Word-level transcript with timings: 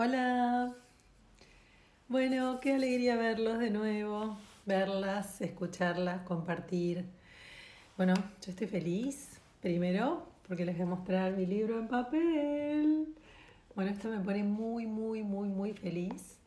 Hola. 0.00 0.72
Bueno, 2.06 2.60
qué 2.60 2.74
alegría 2.74 3.16
verlos 3.16 3.58
de 3.58 3.70
nuevo, 3.70 4.38
verlas, 4.64 5.40
escucharlas, 5.40 6.22
compartir. 6.22 7.04
Bueno, 7.96 8.14
yo 8.14 8.52
estoy 8.52 8.68
feliz, 8.68 9.40
primero, 9.60 10.28
porque 10.46 10.64
les 10.64 10.76
voy 10.76 10.86
a 10.86 10.90
mostrar 10.90 11.32
mi 11.32 11.46
libro 11.46 11.80
en 11.80 11.88
papel. 11.88 13.08
Bueno, 13.74 13.90
esto 13.90 14.08
me 14.08 14.20
pone 14.20 14.44
muy, 14.44 14.86
muy, 14.86 15.24
muy, 15.24 15.48
muy 15.48 15.72
feliz, 15.72 16.38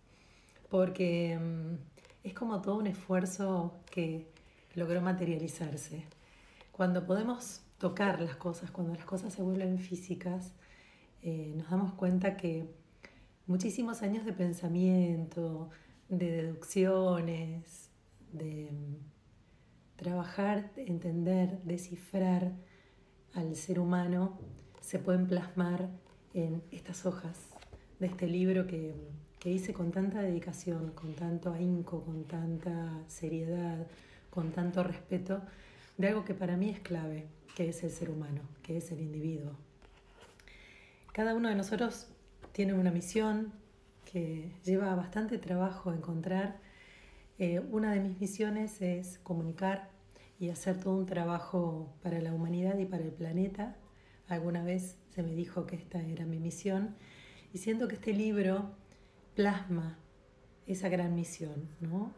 porque 0.70 1.38
mm, 1.38 2.27
es 2.27 2.33
como 2.33 2.61
todo 2.61 2.77
un 2.77 2.88
esfuerzo 2.88 3.73
que 3.91 4.27
logró 4.75 5.02
materializarse. 5.02 6.05
Cuando 6.71 7.05
podemos 7.05 7.59
tocar 7.79 8.21
las 8.21 8.38
cosas, 8.38 8.71
cuando 8.71 8.95
las 8.95 9.04
cosas 9.04 9.33
se 9.33 9.41
vuelven 9.41 9.77
físicas, 9.77 10.54
eh, 11.21 11.52
nos 11.57 11.70
damos 11.70 11.91
cuenta 11.95 12.38
que 12.38 12.79
muchísimos 13.51 14.01
años 14.01 14.23
de 14.23 14.32
pensamiento, 14.32 15.69
de 16.07 16.32
deducciones, 16.32 17.91
de 18.32 18.69
mm, 18.71 19.97
trabajar, 19.97 20.71
entender, 20.77 21.61
descifrar 21.64 22.54
al 23.33 23.57
ser 23.57 23.79
humano, 23.79 24.39
se 24.79 25.00
pueden 25.00 25.27
plasmar 25.27 25.89
en 26.33 26.64
estas 26.71 27.05
hojas 27.05 27.37
de 28.00 28.07
este 28.07 28.25
libro 28.25 28.68
que, 28.68 28.96
que 29.37 29.52
hice 29.52 29.74
con 29.74 29.91
tanta 29.91 30.21
dedicación, 30.21 30.91
con 30.91 31.13
tanto 31.13 31.52
ahínco, 31.52 32.05
con 32.05 32.23
tanta 32.23 33.03
seriedad, 33.08 33.86
con 34.30 34.52
tanto 34.52 34.81
respeto, 34.81 35.41
de 35.97 36.08
algo 36.08 36.23
que 36.23 36.33
para 36.33 36.55
mí 36.55 36.69
es 36.69 36.80
clave, 36.80 37.27
que 37.53 37.67
es 37.67 37.83
el 37.83 37.91
ser 37.91 38.11
humano, 38.11 38.44
que 38.63 38.77
es 38.77 38.94
el 38.94 39.02
individuo. 39.02 39.52
Cada 41.11 41.36
uno 41.36 41.49
de 41.49 41.55
nosotros 41.55 42.08
tiene 42.52 42.73
una 42.73 42.91
misión 42.91 43.53
que 44.05 44.52
lleva 44.64 44.94
bastante 44.95 45.38
trabajo 45.38 45.94
encontrar. 45.94 46.59
Eh, 47.39 47.59
una 47.71 47.94
de 47.94 48.02
mis 48.02 48.19
misiones 48.19 48.81
es 48.81 49.19
comunicar 49.19 49.89
y 50.39 50.49
hacer 50.49 50.79
todo 50.79 50.97
un 50.97 51.05
trabajo 51.05 51.94
para 52.02 52.19
la 52.19 52.33
humanidad 52.33 52.77
y 52.77 52.85
para 52.85 53.03
el 53.03 53.11
planeta. 53.11 53.75
Alguna 54.27 54.63
vez 54.63 54.97
se 55.09 55.23
me 55.23 55.33
dijo 55.33 55.66
que 55.66 55.75
esta 55.75 56.02
era 56.02 56.25
mi 56.25 56.39
misión 56.39 56.95
y 57.53 57.59
siento 57.59 57.88
que 57.88 57.95
este 57.95 58.13
libro 58.13 58.72
plasma 59.35 59.97
esa 60.67 60.89
gran 60.89 61.16
misión, 61.16 61.69
¿no? 61.79 62.13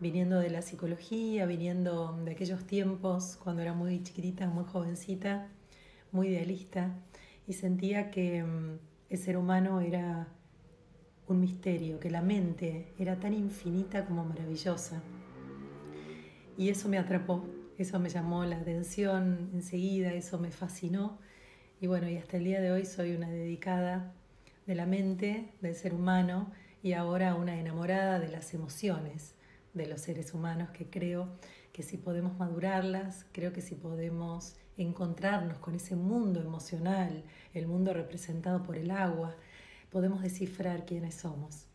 Viniendo 0.00 0.38
de 0.40 0.50
la 0.50 0.62
psicología, 0.62 1.46
viniendo 1.46 2.12
de 2.24 2.32
aquellos 2.32 2.66
tiempos 2.66 3.38
cuando 3.42 3.62
era 3.62 3.74
muy 3.74 4.02
chiquitita, 4.02 4.48
muy 4.48 4.64
jovencita, 4.64 5.48
muy 6.10 6.28
idealista 6.28 6.94
y 7.46 7.54
sentía 7.54 8.10
que 8.10 8.44
el 9.14 9.20
ser 9.20 9.36
humano 9.36 9.80
era 9.80 10.26
un 11.28 11.38
misterio, 11.38 12.00
que 12.00 12.10
la 12.10 12.20
mente 12.20 12.92
era 12.98 13.20
tan 13.20 13.32
infinita 13.32 14.04
como 14.06 14.24
maravillosa. 14.24 15.02
Y 16.58 16.68
eso 16.68 16.88
me 16.88 16.98
atrapó, 16.98 17.44
eso 17.78 18.00
me 18.00 18.08
llamó 18.08 18.44
la 18.44 18.56
atención 18.56 19.50
enseguida, 19.54 20.12
eso 20.12 20.38
me 20.38 20.50
fascinó. 20.50 21.20
Y 21.80 21.86
bueno, 21.86 22.08
y 22.08 22.16
hasta 22.16 22.38
el 22.38 22.44
día 22.44 22.60
de 22.60 22.72
hoy 22.72 22.86
soy 22.86 23.14
una 23.14 23.30
dedicada 23.30 24.12
de 24.66 24.74
la 24.74 24.84
mente, 24.84 25.52
del 25.60 25.76
ser 25.76 25.94
humano, 25.94 26.50
y 26.82 26.94
ahora 26.94 27.36
una 27.36 27.56
enamorada 27.56 28.18
de 28.18 28.28
las 28.28 28.52
emociones 28.52 29.36
de 29.74 29.86
los 29.86 30.00
seres 30.00 30.34
humanos, 30.34 30.70
que 30.70 30.90
creo 30.90 31.28
que 31.72 31.84
si 31.84 31.98
podemos 31.98 32.36
madurarlas, 32.36 33.26
creo 33.30 33.52
que 33.52 33.60
si 33.60 33.76
podemos 33.76 34.56
encontrarnos 34.76 35.58
con 35.58 35.74
ese 35.74 35.96
mundo 35.96 36.40
emocional, 36.40 37.22
el 37.52 37.66
mundo 37.66 37.92
representado 37.92 38.62
por 38.62 38.76
el 38.76 38.90
agua, 38.90 39.34
podemos 39.90 40.22
descifrar 40.22 40.84
quiénes 40.84 41.14
somos. 41.14 41.66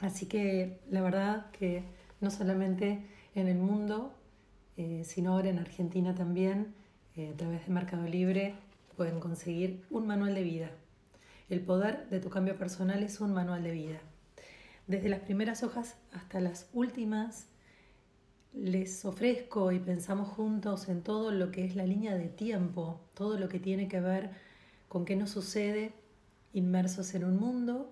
Así 0.00 0.26
que 0.26 0.80
la 0.90 1.02
verdad 1.02 1.50
que 1.50 1.84
no 2.20 2.30
solamente 2.30 3.06
en 3.34 3.48
el 3.48 3.58
mundo, 3.58 4.14
eh, 4.76 5.02
sino 5.04 5.32
ahora 5.32 5.50
en 5.50 5.58
Argentina 5.58 6.14
también, 6.14 6.74
eh, 7.16 7.30
a 7.32 7.36
través 7.36 7.66
de 7.66 7.72
Mercado 7.72 8.06
Libre, 8.06 8.54
pueden 8.96 9.20
conseguir 9.20 9.84
un 9.90 10.06
manual 10.06 10.34
de 10.34 10.42
vida. 10.42 10.70
El 11.48 11.60
poder 11.60 12.08
de 12.08 12.20
tu 12.20 12.30
cambio 12.30 12.56
personal 12.56 13.02
es 13.02 13.20
un 13.20 13.32
manual 13.32 13.62
de 13.62 13.72
vida. 13.72 13.98
Desde 14.86 15.08
las 15.08 15.20
primeras 15.20 15.62
hojas 15.62 15.96
hasta 16.12 16.40
las 16.40 16.68
últimas, 16.72 17.48
les 18.52 19.04
ofrezco 19.04 19.72
y 19.72 19.78
pensamos 19.78 20.28
juntos 20.28 20.88
en 20.88 21.02
todo 21.02 21.30
lo 21.32 21.50
que 21.50 21.64
es 21.64 21.74
la 21.74 21.86
línea 21.86 22.16
de 22.16 22.28
tiempo, 22.28 23.00
todo 23.14 23.38
lo 23.38 23.48
que 23.48 23.58
tiene 23.58 23.88
que 23.88 24.00
ver 24.00 24.30
con 24.88 25.04
qué 25.04 25.16
nos 25.16 25.30
sucede 25.30 25.94
inmersos 26.52 27.14
en 27.14 27.24
un 27.24 27.38
mundo, 27.38 27.90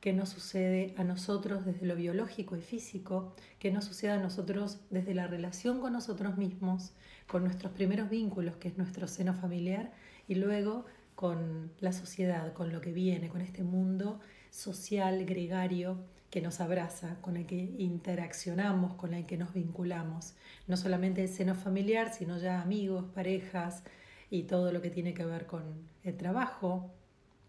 qué 0.00 0.12
nos 0.12 0.28
sucede 0.28 0.94
a 0.96 1.02
nosotros 1.02 1.64
desde 1.64 1.86
lo 1.86 1.96
biológico 1.96 2.56
y 2.56 2.60
físico, 2.60 3.34
qué 3.58 3.72
nos 3.72 3.84
sucede 3.84 4.12
a 4.12 4.22
nosotros 4.22 4.78
desde 4.90 5.14
la 5.14 5.26
relación 5.26 5.80
con 5.80 5.92
nosotros 5.92 6.36
mismos, 6.36 6.92
con 7.26 7.42
nuestros 7.42 7.72
primeros 7.72 8.08
vínculos, 8.08 8.56
que 8.56 8.68
es 8.68 8.78
nuestro 8.78 9.08
seno 9.08 9.34
familiar, 9.34 9.92
y 10.28 10.36
luego 10.36 10.84
con 11.16 11.72
la 11.80 11.92
sociedad, 11.92 12.52
con 12.52 12.72
lo 12.72 12.80
que 12.80 12.92
viene, 12.92 13.28
con 13.28 13.40
este 13.40 13.64
mundo 13.64 14.20
social, 14.50 15.24
gregario, 15.24 15.98
que 16.36 16.42
nos 16.42 16.60
abraza, 16.60 17.16
con 17.22 17.38
el 17.38 17.46
que 17.46 17.56
interaccionamos, 17.78 18.92
con 18.96 19.14
el 19.14 19.24
que 19.24 19.38
nos 19.38 19.54
vinculamos. 19.54 20.34
No 20.66 20.76
solamente 20.76 21.22
el 21.22 21.30
seno 21.30 21.54
familiar, 21.54 22.12
sino 22.12 22.36
ya 22.36 22.60
amigos, 22.60 23.06
parejas 23.14 23.82
y 24.28 24.42
todo 24.42 24.70
lo 24.70 24.82
que 24.82 24.90
tiene 24.90 25.14
que 25.14 25.24
ver 25.24 25.46
con 25.46 25.62
el 26.04 26.14
trabajo. 26.18 26.90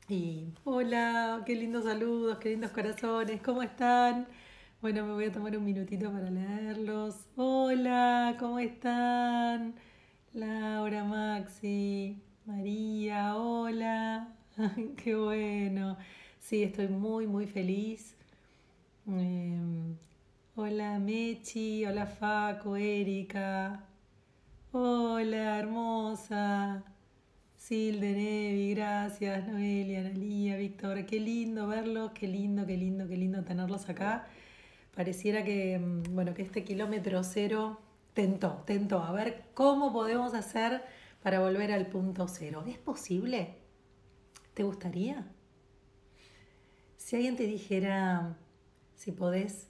Y 0.08 0.54
hola, 0.64 1.44
qué 1.46 1.56
lindos 1.56 1.84
saludos, 1.84 2.38
qué 2.38 2.52
lindos 2.52 2.72
corazones, 2.72 3.42
¿cómo 3.42 3.62
están? 3.62 4.26
Bueno, 4.82 5.06
me 5.06 5.12
voy 5.12 5.26
a 5.26 5.34
tomar 5.34 5.58
un 5.58 5.66
minutito 5.66 6.10
para 6.10 6.32
leerlos. 6.32 7.16
Hola, 7.36 8.38
¿cómo 8.40 8.58
están? 8.58 9.76
Laura, 10.32 11.04
Maxi, 11.04 12.22
María, 12.46 13.36
hola. 13.36 14.30
qué 15.04 15.14
bueno. 15.14 15.98
Sí, 16.40 16.64
estoy 16.64 16.88
muy, 16.88 17.28
muy 17.28 17.48
feliz 17.48 18.17
Em, 19.10 19.98
hola 20.58 21.00
Mechi, 21.00 21.86
hola 21.86 22.06
Faco, 22.06 22.76
Erika. 22.76 23.88
Hola, 24.74 25.60
hermosa. 25.60 26.84
Silde, 27.56 28.12
Nevi, 28.12 28.74
gracias. 28.76 29.48
Noelia, 29.48 30.02
Analia, 30.02 30.58
Víctor. 30.58 31.06
Qué 31.06 31.22
lindo 31.22 31.68
verlos, 31.68 32.12
qué 32.12 32.28
lindo, 32.28 32.66
qué 32.66 32.76
lindo, 32.76 33.08
qué 33.08 33.16
lindo 33.16 33.46
tenerlos 33.46 33.88
acá. 33.88 34.28
Pareciera 34.94 35.42
que, 35.46 35.76
em, 35.76 36.04
bueno, 36.14 36.34
que 36.34 36.42
este 36.42 36.66
kilómetro 36.66 37.24
cero 37.24 37.80
tentó, 38.14 38.64
tentó. 38.66 39.02
A 39.04 39.14
ver 39.14 39.46
cómo 39.54 39.94
podemos 39.94 40.34
hacer 40.34 40.84
para 41.24 41.40
volver 41.40 41.72
al 41.72 41.88
punto 41.88 42.28
cero. 42.28 42.66
¿Es 42.68 42.78
posible? 42.78 43.56
¿Te 44.54 44.64
gustaría? 44.64 45.26
Si 46.98 47.16
alguien 47.16 47.38
te 47.38 47.44
dijera, 47.48 48.36
si 48.98 49.12
podés 49.12 49.68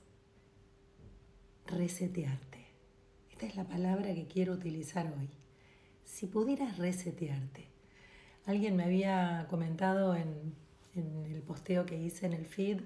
resetearte. 1.68 2.66
Esta 3.30 3.46
es 3.46 3.56
la 3.58 3.66
palabra 3.66 4.16
que 4.16 4.26
quiero 4.26 4.54
utilizar 4.54 5.14
hoy. 5.20 5.30
Si 6.06 6.26
pudieras 6.28 6.78
resetearte. 6.78 7.68
Alguien 8.46 8.78
me 8.78 8.86
había 8.86 9.46
comentado 9.50 10.16
en, 10.16 10.56
en 10.96 11.26
el 11.26 11.42
posteo 11.42 11.86
que 11.86 12.02
hice 12.02 12.26
en 12.26 12.34
el 12.34 12.46
feed. 12.46 12.80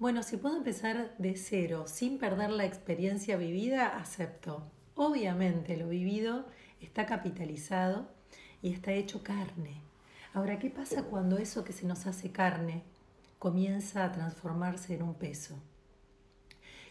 Bueno, 0.00 0.24
si 0.24 0.36
puedo 0.36 0.56
empezar 0.56 1.14
de 1.18 1.36
cero, 1.36 1.84
sin 1.86 2.18
perder 2.18 2.50
la 2.50 2.66
experiencia 2.66 3.36
vivida, 3.36 3.96
acepto. 3.96 4.68
Obviamente 4.96 5.76
lo 5.76 5.88
vivido 5.88 6.46
está 6.80 7.06
capitalizado 7.06 8.08
y 8.60 8.72
está 8.72 8.92
hecho 8.92 9.22
carne. 9.22 9.82
Ahora, 10.34 10.58
¿qué 10.58 10.68
pasa 10.68 11.04
cuando 11.04 11.38
eso 11.38 11.64
que 11.64 11.72
se 11.72 11.86
nos 11.86 12.06
hace 12.06 12.32
carne 12.32 12.82
comienza 13.38 14.04
a 14.04 14.12
transformarse 14.12 14.94
en 14.94 15.02
un 15.02 15.14
peso. 15.14 15.54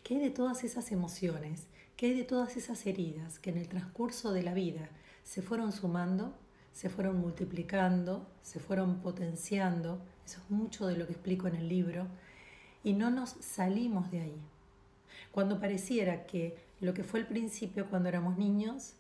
¿Qué 0.04 0.16
hay 0.16 0.22
de 0.22 0.30
todas 0.30 0.64
esas 0.64 0.92
emociones? 0.92 1.68
¿Qué 1.98 2.08
hay 2.08 2.14
de 2.14 2.24
todas 2.24 2.56
esas 2.56 2.86
heridas 2.86 3.40
que 3.40 3.50
en 3.50 3.58
el 3.58 3.68
transcurso 3.68 4.32
de 4.32 4.44
la 4.44 4.54
vida 4.54 4.90
se 5.24 5.42
fueron 5.42 5.72
sumando, 5.72 6.34
se 6.72 6.90
fueron 6.90 7.20
multiplicando, 7.20 8.26
se 8.42 8.60
fueron 8.60 9.02
potenciando? 9.02 10.00
Eso 10.26 10.40
es 10.40 10.50
mucho 10.50 10.88
de 10.88 10.96
lo 10.96 11.08
que 11.08 11.14
explico 11.14 11.48
en 11.48 11.56
el 11.56 11.68
libro. 11.68 12.08
Y 12.84 12.94
no 12.94 13.10
nos 13.10 13.32
salimos 13.42 14.12
de 14.12 14.22
ahí. 14.22 14.42
Cuando 15.32 15.60
pareciera 15.60 16.26
que 16.26 16.56
lo 16.80 16.94
que 16.94 17.04
fue 17.04 17.20
el 17.20 17.28
principio 17.28 17.90
cuando 17.90 18.10
éramos 18.10 18.38
niños 18.38 18.94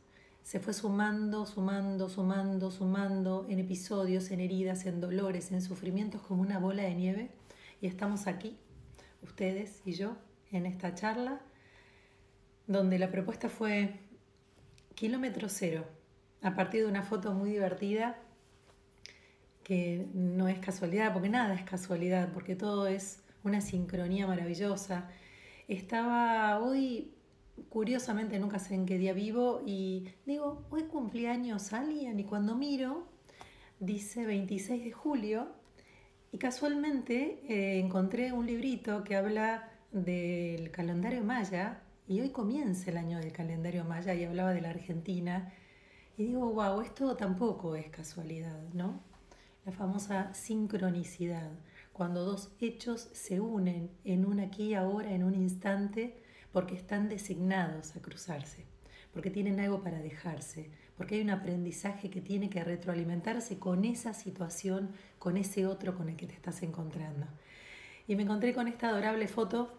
se 0.48 0.62
fue 0.62 0.74
sumando, 0.74 1.46
sumando, 1.46 2.08
sumando, 2.08 2.72
sumando 2.72 3.46
en 3.50 3.60
episodios, 3.60 4.32
en 4.32 4.40
heridas, 4.40 4.86
en 4.86 5.02
dolores, 5.02 5.52
en 5.52 5.62
sufrimientos 5.62 6.22
como 6.22 6.42
una 6.42 6.58
bola 6.58 6.84
de 6.84 6.96
nieve. 6.96 7.32
Y 7.82 7.88
estamos 7.88 8.28
aquí, 8.28 8.58
ustedes 9.22 9.82
y 9.84 9.92
yo, 9.92 10.16
en 10.54 10.66
esta 10.66 10.96
charla, 10.96 11.42
donde 12.66 12.98
la 12.98 13.12
propuesta 13.12 13.50
fue 13.50 14.00
kilómetro 14.96 15.50
cero, 15.50 15.84
a 16.42 16.56
partir 16.56 16.84
de 16.84 16.88
una 16.88 17.04
foto 17.04 17.34
muy 17.34 17.50
divertida 17.50 18.18
que 19.66 20.08
no 20.14 20.48
es 20.48 20.60
casualidad, 20.60 21.12
porque 21.12 21.28
nada 21.28 21.56
es 21.56 21.64
casualidad, 21.64 22.32
porque 22.32 22.56
todo 22.56 22.88
es 22.88 23.20
una 23.44 23.60
sincronía 23.60 24.28
maravillosa. 24.28 25.10
Estaba 25.68 26.58
hoy, 26.60 27.17
curiosamente, 27.69 28.39
nunca 28.39 28.59
sé 28.59 28.75
en 28.75 28.86
qué 28.86 28.98
día 28.98 29.13
vivo, 29.13 29.62
y 29.65 30.09
digo, 30.25 30.65
hoy 30.69 30.83
cumpleaños 30.83 31.74
alguien, 31.74 32.19
y 32.19 32.24
cuando 32.24 32.56
miro, 32.56 33.07
dice 33.80 34.25
26 34.25 34.83
de 34.83 34.92
julio, 34.92 35.48
y 36.31 36.38
casualmente 36.38 37.42
eh, 37.48 37.80
encontré 37.80 38.31
un 38.31 38.45
librito 38.45 39.04
que 39.04 39.15
habla 39.15 39.71
del 39.92 40.71
calendario 40.71 41.24
maya, 41.24 41.81
y 42.07 42.21
hoy 42.21 42.30
comienza 42.30 42.92
el 42.92 42.98
año 42.98 43.19
del 43.19 43.31
calendario 43.31 43.83
maya, 43.83 44.13
y 44.13 44.24
hablaba 44.24 44.53
de 44.53 44.62
la 44.62 44.69
Argentina, 44.69 45.53
y 46.18 46.25
digo, 46.25 46.51
wow, 46.51 46.81
esto 46.81 47.15
tampoco 47.15 47.75
es 47.75 47.89
casualidad, 47.89 48.62
¿no? 48.74 49.07
la 49.68 49.74
famosa 49.74 50.33
sincronicidad, 50.33 51.51
cuando 51.92 52.24
dos 52.24 52.53
hechos 52.62 53.10
se 53.12 53.42
unen 53.42 53.92
en 54.06 54.25
un 54.25 54.39
aquí 54.39 54.68
y 54.68 54.74
ahora, 54.75 55.12
en 55.12 55.25
un 55.25 55.36
instante, 55.36 56.24
porque 56.57 56.74
están 56.74 57.07
designados 57.07 57.95
a 57.95 58.01
cruzarse, 58.01 58.65
porque 59.13 59.30
tienen 59.30 59.59
algo 59.59 59.83
para 59.83 60.00
dejarse, 60.00 60.71
porque 60.98 61.13
hay 61.13 61.21
un 61.21 61.30
aprendizaje 61.30 62.09
que 62.09 62.19
tiene 62.19 62.50
que 62.50 62.63
retroalimentarse 62.63 63.59
con 63.59 63.86
esa 63.86 64.15
situación, 64.15 64.89
con 65.19 65.38
ese 65.38 65.68
otro 65.68 65.95
con 65.95 66.09
el 66.09 66.15
que 66.15 66.25
te 66.25 66.33
estás 66.33 66.63
encontrando. 66.63 67.27
Y 68.07 68.15
me 68.15 68.24
encontré 68.24 68.56
con 68.56 68.68
esta 68.68 68.89
adorable 68.89 69.27
foto, 69.27 69.71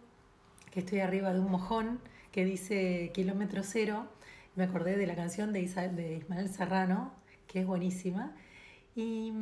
que 0.71 0.79
estoy 0.79 1.01
arriba 1.01 1.33
de 1.33 1.41
un 1.41 1.51
mojón, 1.51 1.99
que 2.31 2.45
dice 2.45 3.11
kilómetro 3.13 3.65
cero. 3.65 4.07
Me 4.55 4.63
acordé 4.63 4.97
de 4.97 5.09
la 5.09 5.17
canción 5.17 5.53
de 5.53 5.63
Ismael 5.63 6.49
Serrano, 6.49 7.13
que 7.49 7.63
es 7.63 7.67
buenísima, 7.67 8.37
y, 8.95 9.33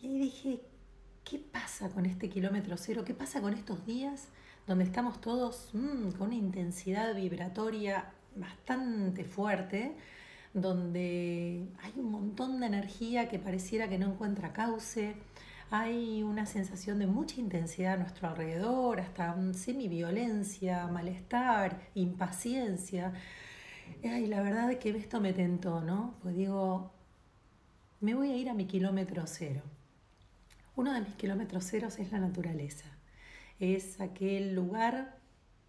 dije, 0.00 0.62
¿qué 1.22 1.38
pasa 1.38 1.90
con 1.90 2.06
este 2.06 2.30
kilómetro 2.30 2.78
cero? 2.78 3.02
¿Qué 3.04 3.12
pasa 3.12 3.42
con 3.42 3.52
estos 3.52 3.84
días 3.84 4.28
donde 4.68 4.84
estamos 4.84 5.20
todos 5.20 5.70
mm, 5.72 6.10
con 6.12 6.28
una 6.28 6.36
intensidad 6.36 7.14
vibratoria 7.14 8.04
bastante 8.36 9.24
fuerte? 9.24 9.96
donde 10.54 11.68
hay 11.82 11.92
un 11.96 12.10
montón 12.10 12.60
de 12.60 12.66
energía 12.66 13.28
que 13.28 13.38
pareciera 13.38 13.88
que 13.88 13.98
no 13.98 14.06
encuentra 14.06 14.52
cauce, 14.52 15.14
hay 15.70 16.22
una 16.22 16.46
sensación 16.46 16.98
de 16.98 17.06
mucha 17.06 17.40
intensidad 17.40 17.94
a 17.94 17.96
nuestro 17.98 18.28
alrededor, 18.28 19.00
hasta 19.00 19.36
semi-violencia, 19.52 20.86
malestar, 20.86 21.90
impaciencia. 21.94 23.12
Y 24.02 24.26
la 24.26 24.40
verdad 24.42 24.70
es 24.70 24.78
que 24.78 24.90
esto 24.90 25.20
me 25.20 25.32
tentó, 25.34 25.82
¿no? 25.82 26.14
Pues 26.22 26.36
digo, 26.36 26.90
me 28.00 28.14
voy 28.14 28.30
a 28.30 28.36
ir 28.36 28.48
a 28.48 28.54
mi 28.54 28.66
kilómetro 28.66 29.24
cero. 29.26 29.62
Uno 30.76 30.94
de 30.94 31.00
mis 31.00 31.14
kilómetros 31.14 31.64
ceros 31.64 31.98
es 31.98 32.12
la 32.12 32.20
naturaleza. 32.20 32.86
Es 33.58 34.00
aquel 34.00 34.54
lugar, 34.54 35.18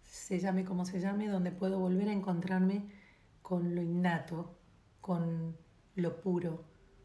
se 0.04 0.38
llame 0.38 0.64
como 0.64 0.84
se 0.84 1.00
llame, 1.00 1.28
donde 1.28 1.50
puedo 1.50 1.78
volver 1.78 2.08
a 2.08 2.12
encontrarme 2.12 2.84
con 3.42 3.74
lo 3.74 3.82
innato, 3.82 4.56
con 5.00 5.56
lo 5.96 6.20
puro, 6.20 6.64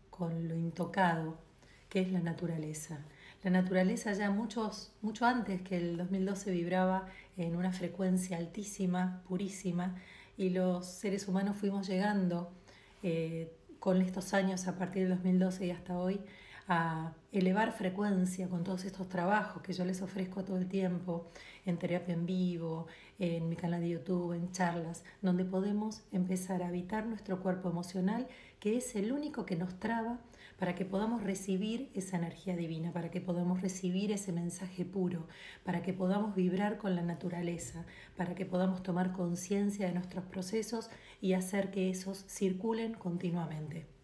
con 0.09 0.47
lo 0.47 0.55
intocado, 0.55 1.39
que 1.89 2.01
es 2.01 2.11
la 2.11 2.19
naturaleza. 2.19 2.99
La 3.43 3.51
naturaleza 3.51 4.13
ya 4.13 4.31
muchos, 4.31 4.91
mucho 5.01 5.25
antes 5.25 5.61
que 5.61 5.77
el 5.77 5.97
2012 5.97 6.51
vibraba 6.51 7.07
en 7.37 7.55
una 7.55 7.71
frecuencia 7.71 8.37
altísima, 8.37 9.23
purísima, 9.27 9.95
y 10.37 10.49
los 10.49 10.85
seres 10.85 11.27
humanos 11.27 11.55
fuimos 11.57 11.87
llegando 11.87 12.51
eh, 13.03 13.51
con 13.79 14.01
estos 14.01 14.33
años, 14.33 14.67
a 14.67 14.77
partir 14.77 15.03
del 15.03 15.17
2012 15.17 15.67
y 15.67 15.71
hasta 15.71 15.97
hoy, 15.97 16.19
a 16.67 17.13
elevar 17.31 17.71
frecuencia 17.71 18.49
con 18.49 18.63
todos 18.63 18.85
estos 18.85 19.07
trabajos 19.07 19.61
que 19.61 19.73
yo 19.73 19.85
les 19.85 20.01
ofrezco 20.01 20.43
todo 20.43 20.57
el 20.57 20.67
tiempo, 20.67 21.27
en 21.65 21.77
terapia 21.77 22.13
en 22.13 22.25
vivo, 22.25 22.87
en 23.19 23.49
mi 23.49 23.55
canal 23.55 23.81
de 23.81 23.89
YouTube, 23.89 24.33
en 24.33 24.51
charlas, 24.51 25.03
donde 25.21 25.45
podemos 25.45 26.03
empezar 26.11 26.63
a 26.63 26.67
habitar 26.67 27.05
nuestro 27.05 27.39
cuerpo 27.41 27.69
emocional, 27.69 28.27
que 28.59 28.77
es 28.77 28.95
el 28.95 29.11
único 29.11 29.45
que 29.45 29.55
nos 29.55 29.79
traba 29.79 30.19
para 30.57 30.73
que 30.73 30.85
podamos 30.85 31.23
recibir 31.23 31.91
esa 31.93 32.17
energía 32.17 32.55
divina, 32.55 32.91
para 32.93 33.11
que 33.11 33.21
podamos 33.21 33.61
recibir 33.61 34.11
ese 34.11 34.31
mensaje 34.31 34.85
puro, 34.85 35.27
para 35.63 35.81
que 35.83 35.93
podamos 35.93 36.35
vibrar 36.35 36.77
con 36.77 36.95
la 36.95 37.01
naturaleza, 37.01 37.85
para 38.15 38.35
que 38.35 38.45
podamos 38.45 38.81
tomar 38.81 39.11
conciencia 39.11 39.87
de 39.87 39.93
nuestros 39.93 40.25
procesos 40.25 40.89
y 41.21 41.33
hacer 41.33 41.71
que 41.71 41.89
esos 41.89 42.25
circulen 42.27 42.93
continuamente. 42.93 43.94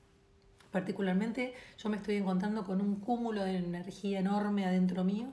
Particularmente 0.71 1.53
yo 1.77 1.89
me 1.89 1.97
estoy 1.97 2.15
encontrando 2.15 2.63
con 2.63 2.81
un 2.81 2.95
cúmulo 2.95 3.43
de 3.43 3.57
energía 3.57 4.19
enorme 4.19 4.65
adentro 4.65 5.03
mío. 5.03 5.27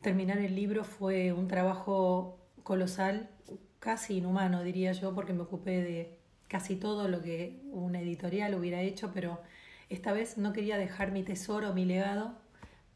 Terminar 0.00 0.38
el 0.38 0.54
libro 0.54 0.82
fue 0.84 1.32
un 1.32 1.46
trabajo 1.46 2.38
colosal, 2.62 3.30
casi 3.78 4.18
inhumano 4.18 4.62
diría 4.62 4.92
yo, 4.92 5.14
porque 5.14 5.32
me 5.32 5.42
ocupé 5.42 5.82
de 5.82 6.18
casi 6.48 6.76
todo 6.76 7.08
lo 7.08 7.20
que 7.22 7.60
una 7.70 8.00
editorial 8.00 8.54
hubiera 8.54 8.80
hecho, 8.80 9.10
pero 9.12 9.40
esta 9.88 10.12
vez 10.12 10.38
no 10.38 10.52
quería 10.52 10.78
dejar 10.78 11.12
mi 11.12 11.22
tesoro, 11.22 11.74
mi 11.74 11.84
legado. 11.84 12.34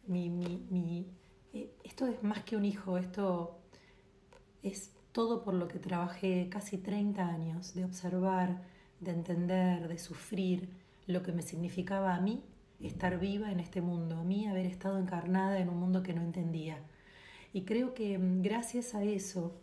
Mi, 0.07 1.07
eh, 1.53 1.71
esto 1.85 2.07
es 2.07 2.23
más 2.23 2.43
que 2.43 2.57
un 2.57 2.65
hijo, 2.65 2.99
esto 2.99 3.61
es 4.63 4.93
todo 5.13 5.45
por 5.45 5.55
lo 5.55 5.69
que 5.69 5.79
trabajé 5.79 6.49
casi 6.51 6.79
30 6.79 7.27
años, 7.27 7.75
de 7.75 7.85
observar, 7.85 8.63
de 8.99 9.13
entender, 9.13 9.89
de 9.89 9.99
sufrir 9.99 10.71
lo 11.11 11.23
que 11.23 11.33
me 11.33 11.43
significaba 11.43 12.15
a 12.15 12.21
mí 12.21 12.43
estar 12.81 13.19
viva 13.19 13.53
en 13.53 13.61
este 13.61 13.81
mundo, 13.81 14.17
a 14.17 14.25
mí 14.25 14.47
haber 14.47 14.67
estado 14.67 14.99
encarnada 14.99 15.59
en 15.59 15.69
un 15.69 15.79
mundo 15.79 16.03
que 16.03 16.15
no 16.15 16.23
entendía. 16.23 16.79
Y 17.53 17.63
creo 17.63 17.95
que 17.95 18.19
mm, 18.19 18.43
gracias 18.43 18.95
a 18.95 19.03
eso 19.05 19.61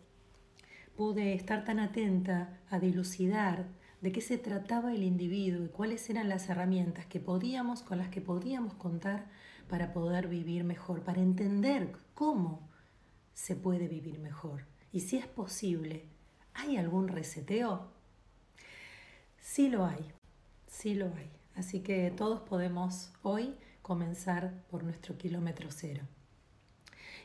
pude 0.96 1.34
estar 1.34 1.64
tan 1.64 1.78
atenta 1.78 2.58
a 2.70 2.78
dilucidar 2.78 3.66
de 4.00 4.12
qué 4.12 4.20
se 4.20 4.38
trataba 4.38 4.92
el 4.92 5.02
individuo 5.02 5.64
y 5.64 5.68
cuáles 5.68 6.08
eran 6.10 6.28
las 6.28 6.48
herramientas 6.48 7.06
que 7.06 7.20
podíamos, 7.20 7.82
con 7.82 7.98
las 7.98 8.08
que 8.08 8.20
podíamos 8.20 8.74
contar 8.74 9.26
para 9.68 9.92
poder 9.92 10.28
vivir 10.28 10.64
mejor, 10.64 11.02
para 11.02 11.20
entender 11.20 11.92
cómo 12.14 12.68
se 13.34 13.56
puede 13.56 13.88
vivir 13.88 14.18
mejor. 14.18 14.64
Y 14.92 15.00
si 15.00 15.16
es 15.16 15.26
posible, 15.26 16.04
¿hay 16.54 16.76
algún 16.76 17.08
reseteo? 17.08 17.92
Sí 19.40 19.68
lo 19.68 19.84
hay, 19.84 20.12
sí 20.66 20.94
lo 20.94 21.06
hay. 21.14 21.37
Así 21.58 21.80
que 21.80 22.12
todos 22.12 22.40
podemos 22.42 23.10
hoy 23.22 23.52
comenzar 23.82 24.62
por 24.70 24.84
nuestro 24.84 25.18
kilómetro 25.18 25.70
cero. 25.72 26.02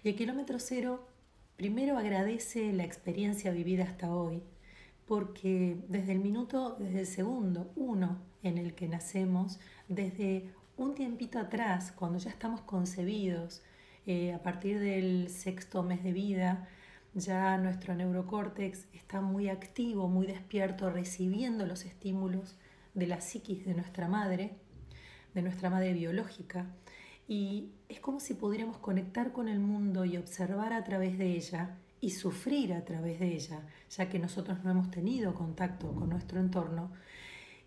Y 0.03 0.09
el 0.09 0.15
kilómetro 0.15 0.57
cero 0.59 1.07
primero 1.55 1.99
agradece 1.99 2.73
la 2.73 2.83
experiencia 2.83 3.51
vivida 3.51 3.83
hasta 3.83 4.11
hoy, 4.11 4.41
porque 5.05 5.77
desde 5.87 6.13
el 6.13 6.19
minuto, 6.19 6.75
desde 6.79 7.01
el 7.01 7.05
segundo 7.05 7.71
uno 7.75 8.23
en 8.41 8.57
el 8.57 8.73
que 8.73 8.87
nacemos, 8.87 9.59
desde 9.87 10.49
un 10.77 10.95
tiempito 10.95 11.37
atrás, 11.37 11.91
cuando 11.91 12.17
ya 12.17 12.31
estamos 12.31 12.61
concebidos, 12.61 13.61
eh, 14.07 14.33
a 14.33 14.41
partir 14.41 14.79
del 14.79 15.29
sexto 15.29 15.83
mes 15.83 16.03
de 16.03 16.11
vida, 16.11 16.67
ya 17.13 17.55
nuestro 17.59 17.93
neurocórtex 17.93 18.87
está 18.93 19.21
muy 19.21 19.49
activo, 19.49 20.07
muy 20.07 20.25
despierto, 20.25 20.89
recibiendo 20.89 21.67
los 21.67 21.85
estímulos 21.85 22.55
de 22.93 23.07
la 23.07 23.21
psiquis 23.21 23.65
de 23.65 23.73
nuestra 23.73 24.07
madre, 24.07 24.57
de 25.33 25.41
nuestra 25.41 25.69
madre 25.69 25.93
biológica, 25.93 26.67
y 27.27 27.71
es 27.89 27.99
como 27.99 28.19
si 28.19 28.33
pudiéramos 28.33 28.77
conectar 28.77 29.31
con 29.31 29.47
el 29.47 29.59
mundo 29.59 30.05
y 30.05 30.17
observar 30.17 30.73
a 30.73 30.83
través 30.83 31.17
de 31.17 31.35
ella 31.35 31.77
y 32.01 32.09
sufrir 32.09 32.73
a 32.73 32.83
través 32.83 33.19
de 33.19 33.33
ella, 33.33 33.61
ya 33.89 34.09
que 34.09 34.19
nosotros 34.19 34.63
no 34.63 34.71
hemos 34.71 34.91
tenido 34.91 35.33
contacto 35.33 35.93
con 35.93 36.09
nuestro 36.09 36.39
entorno. 36.39 36.91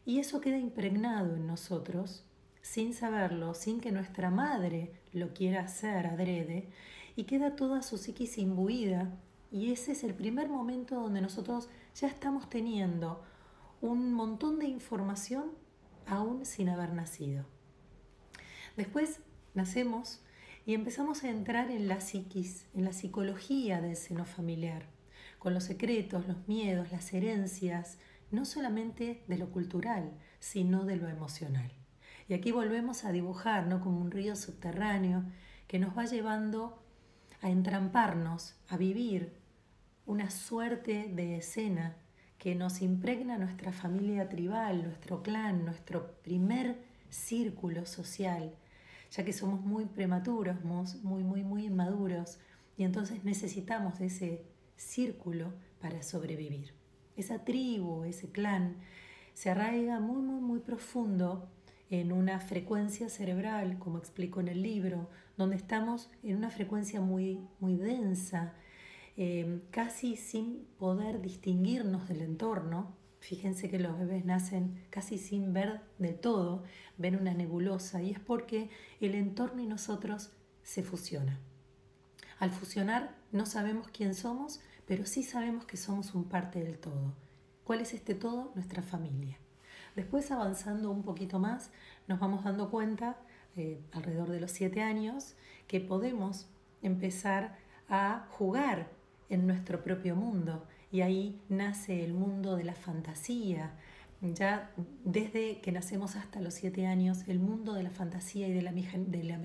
Y 0.04 0.18
eso 0.18 0.40
queda 0.40 0.59
impregnado 0.59 1.37
en 1.37 1.47
nosotros 1.47 2.25
sin 2.61 2.92
saberlo, 2.92 3.54
sin 3.54 3.80
que 3.80 3.92
nuestra 3.92 4.30
madre 4.30 4.92
lo 5.12 5.33
quiera 5.33 5.62
hacer 5.62 6.06
adrede, 6.06 6.68
y 7.14 7.25
queda 7.25 7.56
toda 7.56 7.80
su 7.80 7.97
psiquis 7.97 8.37
imbuida. 8.37 9.11
Y 9.50 9.73
ese 9.73 9.92
es 9.92 10.04
el 10.04 10.14
primer 10.14 10.50
momento 10.50 11.00
donde 11.00 11.23
nosotros 11.23 11.71
ya 11.95 12.09
estamos 12.09 12.50
teniendo 12.50 13.23
un 13.87 14.12
montón 14.12 14.59
de 14.59 14.66
información 14.66 15.52
aún 16.07 16.45
sin 16.45 16.69
haber 16.69 16.93
nacido. 16.93 17.45
Después 18.76 19.21
nacemos 19.55 20.21
y 20.66 20.75
empezamos 20.75 21.25
a 21.25 21.31
entrar 21.31 21.71
en 21.71 21.88
la 21.88 22.00
psiquis, 22.00 22.66
en 22.75 22.85
la 22.85 22.93
psicología 22.93 23.81
del 23.81 23.97
seno 23.97 24.25
familiar, 24.25 24.87
con 25.38 25.55
los 25.55 25.64
secretos, 25.64 26.26
los 26.26 26.49
miedos, 26.49 26.90
las 26.90 27.12
herencias, 27.12 27.99
no 28.31 28.45
solamente 28.45 29.23
de 29.28 29.38
lo 29.38 29.50
cultural, 29.50 30.11
sino 30.40 30.85
de 30.85 30.97
lo 30.97 31.09
emocional. 31.09 31.71
Y 32.28 32.35
aquí 32.35 32.50
volvemos 32.50 33.05
a 33.05 33.12
dibujar, 33.12 33.69
¿no? 33.69 33.81
Como 33.81 34.00
un 34.00 34.11
río 34.11 34.35
subterráneo 34.35 35.25
que 35.69 35.78
nos 35.78 35.97
va 35.97 36.07
llevando 36.07 36.83
a 37.40 37.50
entramparnos, 37.50 38.57
a 38.69 38.76
vivir 38.76 39.37
una 40.07 40.31
suerte 40.31 41.09
de 41.09 41.37
escena 41.37 41.97
que 42.47 42.55
nos 42.55 42.81
impregna 42.81 43.38
nuestra 43.38 43.73
familia 43.73 44.29
tribal, 44.29 44.85
nuestro 44.85 45.21
clan, 45.21 45.65
nuestro 45.65 46.12
primer 46.23 46.79
círculo 47.11 47.87
social, 47.87 48.55
ya 49.11 49.25
que 49.25 49.33
somos 49.33 49.62
muy 49.62 49.87
prematuros, 49.87 50.62
muy, 50.62 51.25
muy, 51.25 51.43
muy 51.43 51.65
inmaduros, 51.65 52.38
y 52.76 52.85
entonces 52.85 53.25
necesitamos 53.25 54.00
ese 54.00 54.47
círculo 54.76 55.55
para 55.81 56.05
sobrevivir. 56.05 56.73
Esa 57.17 57.45
tribu, 57.45 58.05
ese 58.05 58.31
clan, 58.31 58.76
se 59.35 59.50
arraiga 59.50 59.99
muy, 59.99 60.23
muy, 60.23 60.41
muy 60.41 60.61
profundo 60.61 61.50
en 61.91 62.12
una 62.12 62.38
frecuencia 62.38 63.09
cerebral, 63.09 63.81
como 63.81 63.99
explico 63.99 64.38
en 64.38 64.47
el 64.47 64.62
libro, 64.62 65.11
donde 65.37 65.57
estamos 65.57 66.12
en 66.23 66.37
una 66.37 66.50
frecuencia 66.50 67.00
muy, 67.00 67.41
muy 67.59 67.75
densa, 67.75 68.55
eh, 69.16 69.62
casi 69.70 70.16
sin 70.16 70.66
poder 70.78 71.20
distinguirnos 71.20 72.08
del 72.08 72.23
entorno. 72.23 72.94
Fíjense 73.20 73.70
que 73.70 73.78
los 73.78 73.99
bebés 73.99 74.25
nacen 74.25 74.85
casi 74.90 75.18
sin 75.18 75.52
ver 75.52 75.80
del 75.99 76.18
todo, 76.18 76.62
ven 76.99 77.16
una 77.16 77.35
nebulosa 77.35 78.02
y 78.02 78.11
es 78.11 78.20
porque 78.20 78.70
el 79.00 79.14
entorno 79.14 79.62
y 79.62 79.66
nosotros 79.66 80.30
se 80.62 80.82
fusionan. 80.82 81.38
Al 82.38 82.50
fusionar 82.50 83.16
no 83.32 83.46
sabemos 83.46 83.88
quién 83.88 84.14
somos, 84.14 84.61
pero 84.87 85.06
sí 85.06 85.23
sabemos 85.23 85.64
que 85.64 85.76
somos 85.76 86.14
un 86.14 86.25
parte 86.25 86.62
del 86.62 86.78
todo. 86.78 87.14
¿Cuál 87.64 87.80
es 87.80 87.94
este 87.94 88.14
todo? 88.14 88.52
Nuestra 88.54 88.82
familia. 88.82 89.38
Después 89.96 90.30
avanzando 90.30 90.90
un 90.90 91.02
poquito 91.02 91.38
más, 91.38 91.70
nos 92.06 92.20
vamos 92.20 92.44
dando 92.44 92.70
cuenta, 92.70 93.16
eh, 93.56 93.80
alrededor 93.92 94.28
de 94.28 94.40
los 94.40 94.52
siete 94.52 94.82
años, 94.82 95.35
que 95.66 95.80
podemos 95.80 96.46
empezar 96.82 97.56
a 97.88 98.26
jugar 98.30 98.90
en 99.28 99.47
nuestro 99.47 99.83
propio 99.83 100.16
mundo. 100.16 100.66
Y 100.92 101.00
ahí 101.00 101.40
nace 101.49 102.04
el 102.04 102.12
mundo 102.12 102.56
de 102.56 102.64
la 102.64 102.75
fantasía, 102.75 103.73
ya 104.23 104.71
desde 105.04 105.61
que 105.61 105.73
nacemos 105.73 106.16
hasta 106.16 106.40
los 106.40 106.54
siete 106.54 106.87
años, 106.87 107.25
el 107.26 107.38
mundo 107.38 107.75
de 107.75 107.83
la 107.83 107.90
fantasía 107.90 108.49
y 108.49 108.52
de 108.52 108.62
la, 108.62 108.73
de 108.73 109.25
la 109.25 109.38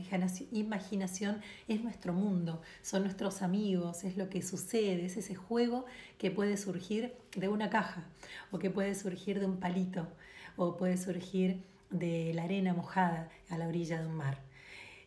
imaginación 0.52 1.42
es 1.68 1.84
nuestro 1.84 2.14
mundo, 2.14 2.62
son 2.82 3.04
nuestros 3.04 3.42
amigos, 3.42 4.04
es 4.04 4.16
lo 4.16 4.30
que 4.30 4.42
sucede, 4.42 5.06
es 5.06 5.18
ese 5.18 5.36
juego 5.36 5.86
que 6.18 6.32
puede 6.32 6.56
surgir 6.56 7.14
de 7.36 7.50
una 7.50 7.70
caja 7.70 8.06
o 8.52 8.60
que 8.60 8.70
puede 8.70 8.96
surgir 8.96 9.40
de 9.40 9.46
un 9.46 9.58
palito 9.58 10.08
o 10.56 10.78
puede 10.78 10.98
surgir 10.98 11.64
de 11.90 12.34
la 12.34 12.44
arena 12.44 12.74
mojada 12.74 13.30
a 13.50 13.58
la 13.58 13.68
orilla 13.68 14.00
de 14.00 14.08
un 14.08 14.16
mar. 14.16 14.38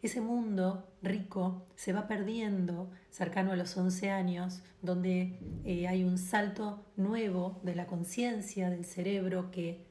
Ese 0.04 0.20
mundo 0.20 0.86
rico 1.00 1.66
se 1.76 1.94
va 1.94 2.06
perdiendo 2.06 2.90
cercano 3.08 3.52
a 3.52 3.56
los 3.56 3.74
11 3.74 4.10
años, 4.10 4.62
donde 4.82 5.38
eh, 5.64 5.88
hay 5.88 6.04
un 6.04 6.18
salto 6.18 6.84
nuevo 6.94 7.58
de 7.62 7.74
la 7.74 7.86
conciencia 7.86 8.68
del 8.68 8.84
cerebro 8.84 9.50
que, 9.50 9.86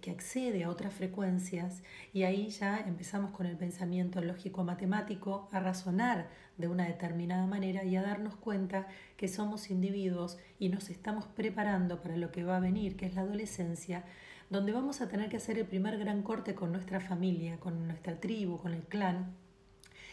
que 0.00 0.10
accede 0.12 0.62
a 0.62 0.70
otras 0.70 0.94
frecuencias 0.94 1.82
y 2.12 2.22
ahí 2.22 2.50
ya 2.50 2.78
empezamos 2.78 3.32
con 3.32 3.46
el 3.46 3.56
pensamiento 3.56 4.20
lógico-matemático 4.20 5.48
a 5.50 5.58
razonar 5.58 6.28
de 6.56 6.68
una 6.68 6.86
determinada 6.86 7.48
manera 7.48 7.82
y 7.82 7.96
a 7.96 8.02
darnos 8.02 8.36
cuenta 8.36 8.86
que 9.16 9.26
somos 9.26 9.68
individuos 9.68 10.38
y 10.60 10.68
nos 10.68 10.90
estamos 10.90 11.26
preparando 11.26 12.02
para 12.02 12.16
lo 12.16 12.30
que 12.30 12.44
va 12.44 12.58
a 12.58 12.60
venir, 12.60 12.96
que 12.96 13.06
es 13.06 13.16
la 13.16 13.22
adolescencia, 13.22 14.04
donde 14.50 14.72
vamos 14.72 15.00
a 15.00 15.08
tener 15.08 15.28
que 15.28 15.36
hacer 15.36 15.58
el 15.58 15.66
primer 15.66 15.98
gran 15.98 16.22
corte 16.22 16.54
con 16.54 16.72
nuestra 16.72 17.00
familia, 17.00 17.58
con 17.58 17.86
nuestra 17.86 18.18
tribu, 18.18 18.58
con 18.58 18.72
el 18.72 18.82
clan, 18.82 19.34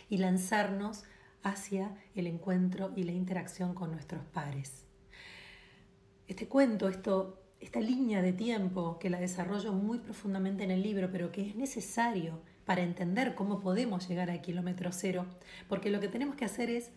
y 0.09 0.17
lanzarnos 0.17 1.03
hacia 1.43 1.95
el 2.15 2.27
encuentro 2.27 2.91
y 2.95 3.03
la 3.03 3.11
interacción 3.11 3.73
con 3.73 3.91
nuestros 3.91 4.23
pares. 4.25 4.85
Este 6.27 6.47
cuento, 6.47 6.89
esto, 6.89 7.39
esta 7.59 7.79
línea 7.79 8.21
de 8.21 8.33
tiempo 8.33 8.97
que 8.99 9.09
la 9.09 9.19
desarrollo 9.19 9.71
muy 9.71 9.99
profundamente 9.99 10.63
en 10.63 10.71
el 10.71 10.81
libro, 10.81 11.09
pero 11.11 11.31
que 11.31 11.47
es 11.47 11.55
necesario 11.55 12.41
para 12.65 12.81
entender 12.81 13.35
cómo 13.35 13.59
podemos 13.61 14.07
llegar 14.09 14.31
al 14.31 14.41
kilómetro 14.41 14.91
cero, 14.91 15.27
porque 15.69 15.91
lo 15.91 15.99
que 15.99 16.07
tenemos 16.07 16.35
que 16.35 16.45
hacer 16.45 16.69
es 16.71 16.91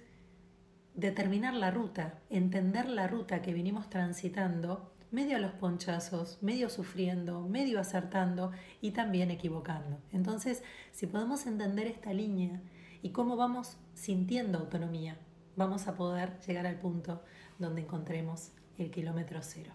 determinar 0.95 1.55
la 1.55 1.71
ruta, 1.71 2.19
entender 2.31 2.89
la 2.89 3.07
ruta 3.07 3.43
que 3.43 3.53
vinimos 3.53 3.89
transitando 3.91 4.91
medio 5.11 5.37
a 5.37 5.41
los 5.41 5.53
ponchazos, 5.53 6.39
medio 6.43 6.69
sufriendo, 6.69 7.41
medio 7.43 7.81
acertando 7.81 8.53
y 8.81 8.91
también 8.91 9.31
equivocando. 9.31 9.99
Entonces, 10.13 10.63
si 10.93 11.07
podemos 11.07 11.47
entender 11.47 11.87
esta 11.87 12.13
línea 12.13 12.61
y 13.03 13.11
cómo 13.11 13.37
vamos 13.37 13.77
sintiendo 13.95 14.59
autonomía, 14.59 15.17
vamos 15.57 15.89
a 15.89 15.97
poder 15.97 16.39
llegar 16.47 16.67
al 16.67 16.79
punto 16.79 17.23
donde 17.59 17.83
encontremos 17.83 18.53
el 18.77 18.91
kilómetro 18.91 19.41
cero. 19.43 19.73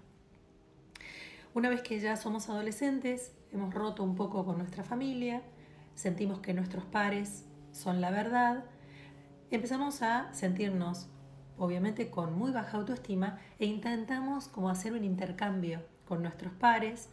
Una 1.53 1.69
vez 1.69 1.81
que 1.81 1.99
ya 1.99 2.15
somos 2.15 2.49
adolescentes, 2.49 3.33
hemos 3.51 3.73
roto 3.73 4.03
un 4.03 4.15
poco 4.15 4.45
con 4.45 4.57
nuestra 4.57 4.83
familia, 4.83 5.43
sentimos 5.93 6.39
que 6.39 6.53
nuestros 6.53 6.85
pares 6.85 7.45
son 7.71 8.01
la 8.01 8.09
verdad, 8.11 8.65
empezamos 9.51 10.01
a 10.01 10.33
sentirnos 10.33 11.09
obviamente 11.57 12.09
con 12.09 12.37
muy 12.37 12.51
baja 12.51 12.77
autoestima, 12.77 13.39
e 13.59 13.65
intentamos 13.65 14.47
como 14.47 14.69
hacer 14.69 14.93
un 14.93 15.03
intercambio 15.03 15.81
con 16.05 16.21
nuestros 16.21 16.53
pares, 16.53 17.09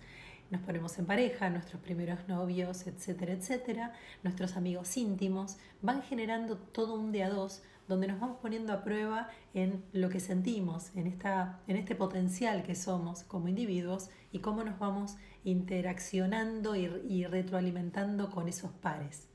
nos 0.51 0.63
ponemos 0.63 0.99
en 0.99 1.07
pareja, 1.07 1.49
nuestros 1.49 1.81
primeros 1.81 2.27
novios, 2.27 2.87
etcétera, 2.87 3.33
etcétera, 3.33 3.93
nuestros 4.25 4.57
amigos 4.57 4.97
íntimos, 4.97 5.59
van 5.81 6.03
generando 6.03 6.57
todo 6.57 6.95
un 6.95 7.13
de 7.13 7.23
a 7.23 7.31
dos 7.31 7.63
donde 7.87 8.07
nos 8.07 8.21
vamos 8.21 8.39
poniendo 8.41 8.73
a 8.73 8.85
prueba 8.85 9.29
en 9.53 9.85
lo 9.93 10.09
que 10.11 10.21
sentimos, 10.21 10.95
en, 10.95 11.07
esta, 11.09 11.61
en 11.67 11.77
este 11.77 11.97
potencial 11.97 12.63
que 12.63 12.77
somos 12.77 13.25
como 13.25 13.49
individuos 13.49 14.11
y 14.31 14.39
cómo 14.39 14.63
nos 14.63 14.79
vamos 14.79 15.17
interaccionando 15.45 16.77
y, 16.77 16.87
y 17.09 17.27
retroalimentando 17.27 18.31
con 18.31 18.49
esos 18.49 18.71
pares. 18.71 19.29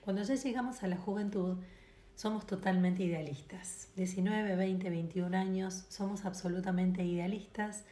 Cuando 0.00 0.22
ya 0.22 0.34
llegamos 0.34 0.82
a 0.82 0.88
la 0.88 0.96
juventud, 0.96 1.58
somos 2.22 2.46
totalmente 2.46 3.02
idealistas. 3.02 3.88
19, 3.96 4.54
20, 4.54 4.90
21 4.90 5.36
años, 5.36 5.86
somos 5.88 6.24
absolutamente 6.24 7.02
idealistas. 7.02 7.84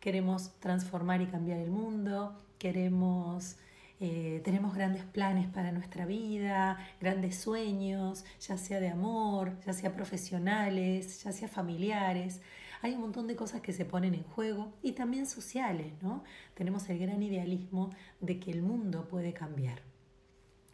Queremos 0.00 0.58
transformar 0.58 1.20
y 1.20 1.26
cambiar 1.26 1.58
el 1.58 1.70
mundo, 1.70 2.34
queremos, 2.56 3.56
eh, 4.00 4.40
tenemos 4.42 4.74
grandes 4.74 5.04
planes 5.04 5.48
para 5.48 5.70
nuestra 5.70 6.06
vida, 6.06 6.78
grandes 6.98 7.36
sueños, 7.36 8.24
ya 8.40 8.56
sea 8.56 8.80
de 8.80 8.88
amor, 8.88 9.52
ya 9.66 9.74
sea 9.74 9.92
profesionales, 9.92 11.22
ya 11.22 11.32
sea 11.32 11.48
familiares. 11.48 12.40
Hay 12.80 12.94
un 12.94 13.02
montón 13.02 13.26
de 13.26 13.36
cosas 13.36 13.60
que 13.60 13.74
se 13.74 13.84
ponen 13.84 14.14
en 14.14 14.22
juego 14.22 14.72
y 14.82 14.92
también 14.92 15.26
sociales, 15.26 15.92
¿no? 16.00 16.24
Tenemos 16.54 16.88
el 16.88 16.98
gran 16.98 17.22
idealismo 17.22 17.90
de 18.22 18.40
que 18.40 18.50
el 18.50 18.62
mundo 18.62 19.08
puede 19.08 19.34
cambiar. 19.34 19.82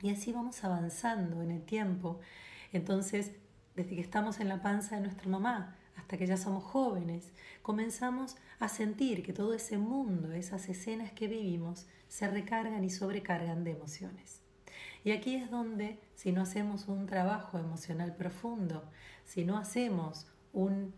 Y 0.00 0.10
así 0.10 0.30
vamos 0.30 0.62
avanzando 0.62 1.42
en 1.42 1.50
el 1.50 1.62
tiempo 1.62 2.20
entonces, 2.72 3.32
desde 3.76 3.96
que 3.96 4.00
estamos 4.00 4.40
en 4.40 4.48
la 4.48 4.62
panza 4.62 4.96
de 4.96 5.02
nuestra 5.02 5.28
mamá 5.28 5.76
hasta 5.96 6.16
que 6.16 6.26
ya 6.26 6.36
somos 6.36 6.64
jóvenes, 6.64 7.32
comenzamos 7.62 8.36
a 8.58 8.68
sentir 8.68 9.22
que 9.22 9.32
todo 9.32 9.54
ese 9.54 9.78
mundo, 9.78 10.32
esas 10.32 10.68
escenas 10.68 11.12
que 11.12 11.28
vivimos, 11.28 11.86
se 12.08 12.28
recargan 12.28 12.84
y 12.84 12.90
sobrecargan 12.90 13.64
de 13.64 13.72
emociones. 13.72 14.40
Y 15.04 15.12
aquí 15.12 15.34
es 15.36 15.50
donde, 15.50 15.98
si 16.14 16.32
no 16.32 16.42
hacemos 16.42 16.88
un 16.88 17.06
trabajo 17.06 17.58
emocional 17.58 18.14
profundo, 18.16 18.84
si 19.24 19.44
no 19.44 19.56
hacemos 19.56 20.26
un 20.52 20.92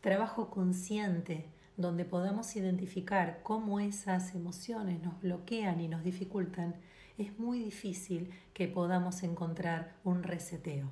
trabajo 0.00 0.50
consciente 0.50 1.46
donde 1.76 2.04
podamos 2.04 2.54
identificar 2.56 3.40
cómo 3.42 3.80
esas 3.80 4.34
emociones 4.34 5.02
nos 5.02 5.20
bloquean 5.20 5.80
y 5.80 5.88
nos 5.88 6.02
dificultan, 6.02 6.74
es 7.18 7.38
muy 7.38 7.58
difícil 7.60 8.30
que 8.52 8.68
podamos 8.68 9.22
encontrar 9.22 9.96
un 10.04 10.22
reseteo. 10.22 10.90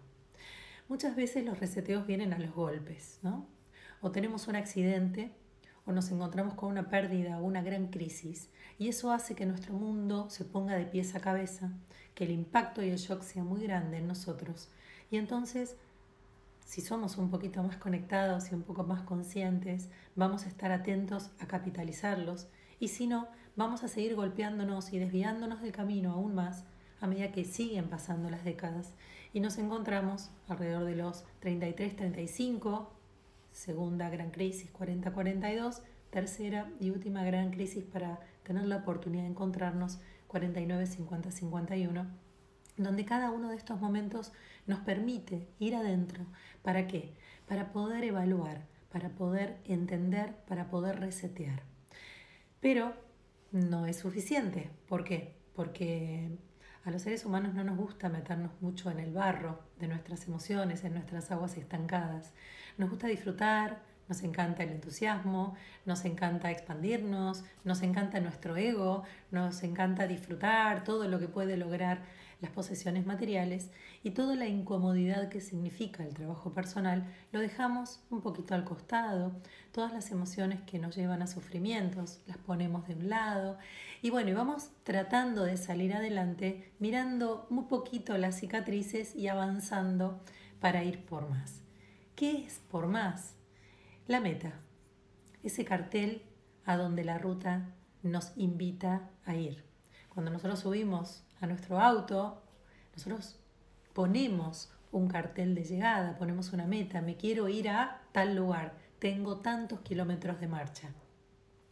Muchas 0.88 1.16
veces 1.16 1.44
los 1.44 1.60
reseteos 1.60 2.06
vienen 2.06 2.34
a 2.34 2.38
los 2.38 2.54
golpes, 2.54 3.18
¿no? 3.22 3.46
O 4.02 4.10
tenemos 4.10 4.48
un 4.48 4.56
accidente 4.56 5.32
o 5.86 5.92
nos 5.92 6.10
encontramos 6.10 6.54
con 6.54 6.70
una 6.70 6.90
pérdida 6.90 7.38
o 7.38 7.44
una 7.44 7.62
gran 7.62 7.88
crisis 7.88 8.50
y 8.78 8.88
eso 8.88 9.10
hace 9.10 9.34
que 9.34 9.46
nuestro 9.46 9.72
mundo 9.74 10.28
se 10.28 10.44
ponga 10.44 10.76
de 10.76 10.84
pies 10.84 11.14
a 11.14 11.20
cabeza, 11.20 11.72
que 12.14 12.24
el 12.24 12.30
impacto 12.30 12.82
y 12.82 12.90
el 12.90 12.98
shock 12.98 13.22
sea 13.22 13.44
muy 13.44 13.62
grande 13.62 13.98
en 13.98 14.06
nosotros 14.06 14.68
y 15.10 15.16
entonces 15.16 15.76
si 16.64 16.80
somos 16.80 17.16
un 17.18 17.30
poquito 17.30 17.62
más 17.62 17.76
conectados 17.76 18.50
y 18.50 18.54
un 18.54 18.62
poco 18.62 18.84
más 18.84 19.02
conscientes, 19.02 19.88
vamos 20.16 20.44
a 20.44 20.48
estar 20.48 20.72
atentos 20.72 21.30
a 21.38 21.46
capitalizarlos 21.46 22.46
y 22.78 22.88
si 22.88 23.06
no, 23.06 23.28
vamos 23.56 23.84
a 23.84 23.88
seguir 23.88 24.16
golpeándonos 24.16 24.92
y 24.92 24.98
desviándonos 24.98 25.62
del 25.62 25.72
camino 25.72 26.12
aún 26.12 26.34
más 26.34 26.64
a 27.04 27.06
medida 27.06 27.32
que 27.32 27.44
siguen 27.44 27.90
pasando 27.90 28.30
las 28.30 28.46
décadas 28.46 28.94
y 29.34 29.40
nos 29.40 29.58
encontramos 29.58 30.30
alrededor 30.48 30.86
de 30.86 30.96
los 30.96 31.26
33-35, 31.42 32.88
segunda 33.52 34.08
gran 34.08 34.30
crisis 34.30 34.72
40-42, 34.72 35.82
tercera 36.08 36.72
y 36.80 36.88
última 36.88 37.22
gran 37.22 37.50
crisis 37.50 37.84
para 37.84 38.20
tener 38.42 38.64
la 38.64 38.78
oportunidad 38.78 39.24
de 39.24 39.28
encontrarnos 39.28 39.98
49-50-51, 40.30 42.08
donde 42.78 43.04
cada 43.04 43.30
uno 43.32 43.50
de 43.50 43.56
estos 43.56 43.78
momentos 43.78 44.32
nos 44.66 44.78
permite 44.78 45.46
ir 45.58 45.74
adentro. 45.76 46.24
¿Para 46.62 46.86
qué? 46.86 47.12
Para 47.46 47.70
poder 47.70 48.02
evaluar, 48.04 48.62
para 48.90 49.10
poder 49.10 49.58
entender, 49.66 50.36
para 50.48 50.70
poder 50.70 51.00
resetear. 51.00 51.64
Pero 52.60 52.94
no 53.52 53.84
es 53.84 53.98
suficiente. 53.98 54.70
¿Por 54.88 55.04
qué? 55.04 55.34
Porque 55.54 56.30
A 56.84 56.90
los 56.90 57.00
seres 57.00 57.24
humanos 57.24 57.54
no 57.54 57.64
nos 57.64 57.78
gusta 57.78 58.10
meternos 58.10 58.52
mucho 58.60 58.90
en 58.90 58.98
el 58.98 59.10
barro 59.10 59.58
de 59.80 59.88
nuestras 59.88 60.26
emociones, 60.28 60.84
en 60.84 60.92
nuestras 60.92 61.30
aguas 61.30 61.56
estancadas. 61.56 62.34
Nos 62.76 62.90
gusta 62.90 63.06
disfrutar, 63.06 63.80
nos 64.06 64.22
encanta 64.22 64.64
el 64.64 64.68
entusiasmo, 64.68 65.56
nos 65.86 66.04
encanta 66.04 66.50
expandirnos, 66.50 67.42
nos 67.64 67.80
encanta 67.80 68.20
nuestro 68.20 68.54
ego, 68.58 69.02
nos 69.30 69.62
encanta 69.62 70.06
disfrutar 70.06 70.84
todo 70.84 71.08
lo 71.08 71.18
que 71.18 71.28
puede 71.28 71.56
lograr 71.56 72.00
las 72.44 72.52
posesiones 72.52 73.06
materiales 73.06 73.70
y 74.02 74.10
toda 74.10 74.36
la 74.36 74.46
incomodidad 74.46 75.30
que 75.30 75.40
significa 75.40 76.04
el 76.04 76.12
trabajo 76.12 76.52
personal 76.52 77.10
lo 77.32 77.40
dejamos 77.40 78.02
un 78.10 78.20
poquito 78.20 78.54
al 78.54 78.64
costado, 78.64 79.32
todas 79.72 79.94
las 79.94 80.10
emociones 80.10 80.60
que 80.60 80.78
nos 80.78 80.94
llevan 80.94 81.22
a 81.22 81.26
sufrimientos 81.26 82.20
las 82.26 82.36
ponemos 82.36 82.86
de 82.86 82.96
un 82.96 83.08
lado 83.08 83.56
y 84.02 84.10
bueno, 84.10 84.28
y 84.28 84.34
vamos 84.34 84.68
tratando 84.82 85.44
de 85.44 85.56
salir 85.56 85.94
adelante 85.94 86.70
mirando 86.78 87.46
un 87.48 87.66
poquito 87.66 88.18
las 88.18 88.38
cicatrices 88.38 89.16
y 89.16 89.28
avanzando 89.28 90.20
para 90.60 90.84
ir 90.84 91.06
por 91.06 91.30
más. 91.30 91.62
¿Qué 92.14 92.44
es 92.44 92.60
por 92.70 92.88
más? 92.88 93.36
La 94.06 94.20
meta, 94.20 94.52
ese 95.42 95.64
cartel 95.64 96.22
a 96.66 96.76
donde 96.76 97.04
la 97.04 97.16
ruta 97.16 97.74
nos 98.02 98.32
invita 98.36 99.08
a 99.24 99.34
ir. 99.34 99.64
Cuando 100.10 100.30
nosotros 100.30 100.60
subimos 100.60 101.24
a 101.44 101.46
nuestro 101.46 101.78
auto, 101.78 102.42
nosotros 102.94 103.38
ponemos 103.92 104.72
un 104.92 105.08
cartel 105.08 105.54
de 105.54 105.64
llegada, 105.64 106.16
ponemos 106.16 106.52
una 106.52 106.66
meta, 106.66 107.00
me 107.02 107.16
quiero 107.16 107.48
ir 107.48 107.68
a 107.68 108.02
tal 108.12 108.34
lugar, 108.34 108.76
tengo 108.98 109.38
tantos 109.38 109.80
kilómetros 109.80 110.40
de 110.40 110.48
marcha. 110.48 110.88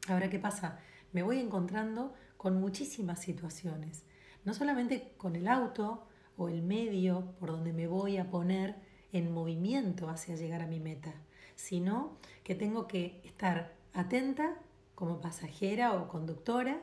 Ahora, 0.09 0.29
¿qué 0.29 0.39
pasa? 0.39 0.79
Me 1.13 1.23
voy 1.23 1.39
encontrando 1.39 2.15
con 2.37 2.61
muchísimas 2.61 3.21
situaciones, 3.21 4.05
no 4.45 4.55
solamente 4.55 5.15
con 5.17 5.37
el 5.37 5.49
auto 5.49 6.07
o 6.37 6.49
el 6.49 6.63
medio 6.63 7.33
por 7.39 7.51
donde 7.51 7.73
me 7.73 7.87
voy 7.87 8.19
a 8.19 8.31
poner 8.31 8.77
en 9.13 9.33
movimiento 9.33 10.09
hacia 10.09 10.37
llegar 10.37 10.63
a 10.63 10.67
mi 10.67 10.81
meta, 10.81 11.15
sino 11.55 12.17
que 12.45 12.55
tengo 12.55 12.87
que 12.87 13.21
estar 13.25 13.75
atenta 13.95 14.57
como 14.95 15.21
pasajera 15.21 15.95
o 15.95 16.09
conductora, 16.09 16.81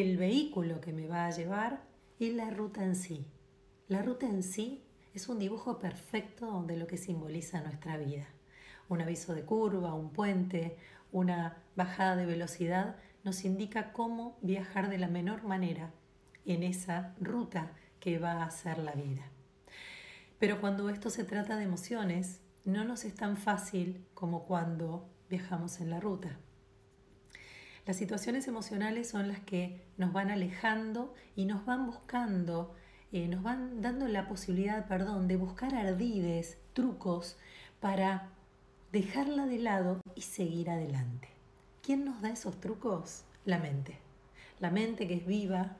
el 0.00 0.18
vehículo 0.18 0.80
que 0.80 0.92
me 0.92 1.06
va 1.06 1.26
a 1.26 1.30
llevar 1.30 1.80
y 2.18 2.32
la 2.32 2.50
ruta 2.50 2.84
en 2.84 2.94
sí. 2.94 3.26
La 3.88 4.02
ruta 4.02 4.26
en 4.26 4.42
sí 4.42 4.82
es 5.14 5.28
un 5.28 5.38
dibujo 5.38 5.78
perfecto 5.78 6.62
de 6.66 6.76
lo 6.76 6.86
que 6.86 6.98
simboliza 6.98 7.62
nuestra 7.62 7.96
vida. 7.96 8.26
Un 8.88 9.00
aviso 9.00 9.34
de 9.34 9.44
curva, 9.44 9.94
un 9.94 10.10
puente, 10.10 10.76
una 11.12 11.56
bajada 11.76 12.16
de 12.16 12.26
velocidad 12.26 12.96
nos 13.24 13.44
indica 13.44 13.92
cómo 13.92 14.36
viajar 14.42 14.90
de 14.90 14.98
la 14.98 15.08
menor 15.08 15.44
manera 15.44 15.90
en 16.44 16.62
esa 16.62 17.14
ruta 17.18 17.72
que 17.98 18.18
va 18.18 18.44
a 18.44 18.50
ser 18.50 18.78
la 18.78 18.92
vida. 18.92 19.24
Pero 20.38 20.60
cuando 20.60 20.90
esto 20.90 21.08
se 21.08 21.24
trata 21.24 21.56
de 21.56 21.64
emociones, 21.64 22.40
no 22.64 22.84
nos 22.84 23.04
es 23.04 23.14
tan 23.14 23.36
fácil 23.36 24.04
como 24.12 24.44
cuando 24.44 25.08
viajamos 25.30 25.80
en 25.80 25.90
la 25.90 26.00
ruta. 26.00 26.38
Las 27.86 27.96
situaciones 27.96 28.48
emocionales 28.48 29.08
son 29.08 29.28
las 29.28 29.38
que 29.38 29.80
nos 29.96 30.12
van 30.12 30.30
alejando 30.30 31.14
y 31.36 31.44
nos 31.44 31.64
van 31.64 31.86
buscando, 31.86 32.74
eh, 33.12 33.28
nos 33.28 33.44
van 33.44 33.80
dando 33.80 34.08
la 34.08 34.26
posibilidad, 34.26 34.88
perdón, 34.88 35.28
de 35.28 35.36
buscar 35.36 35.72
ardides, 35.72 36.58
trucos 36.72 37.36
para 37.78 38.30
dejarla 38.90 39.46
de 39.46 39.58
lado 39.58 40.00
y 40.16 40.22
seguir 40.22 40.68
adelante. 40.68 41.28
¿Quién 41.80 42.04
nos 42.04 42.20
da 42.20 42.30
esos 42.30 42.60
trucos? 42.60 43.22
La 43.44 43.58
mente. 43.58 43.98
La 44.58 44.72
mente 44.72 45.06
que 45.06 45.14
es 45.14 45.26
viva, 45.26 45.76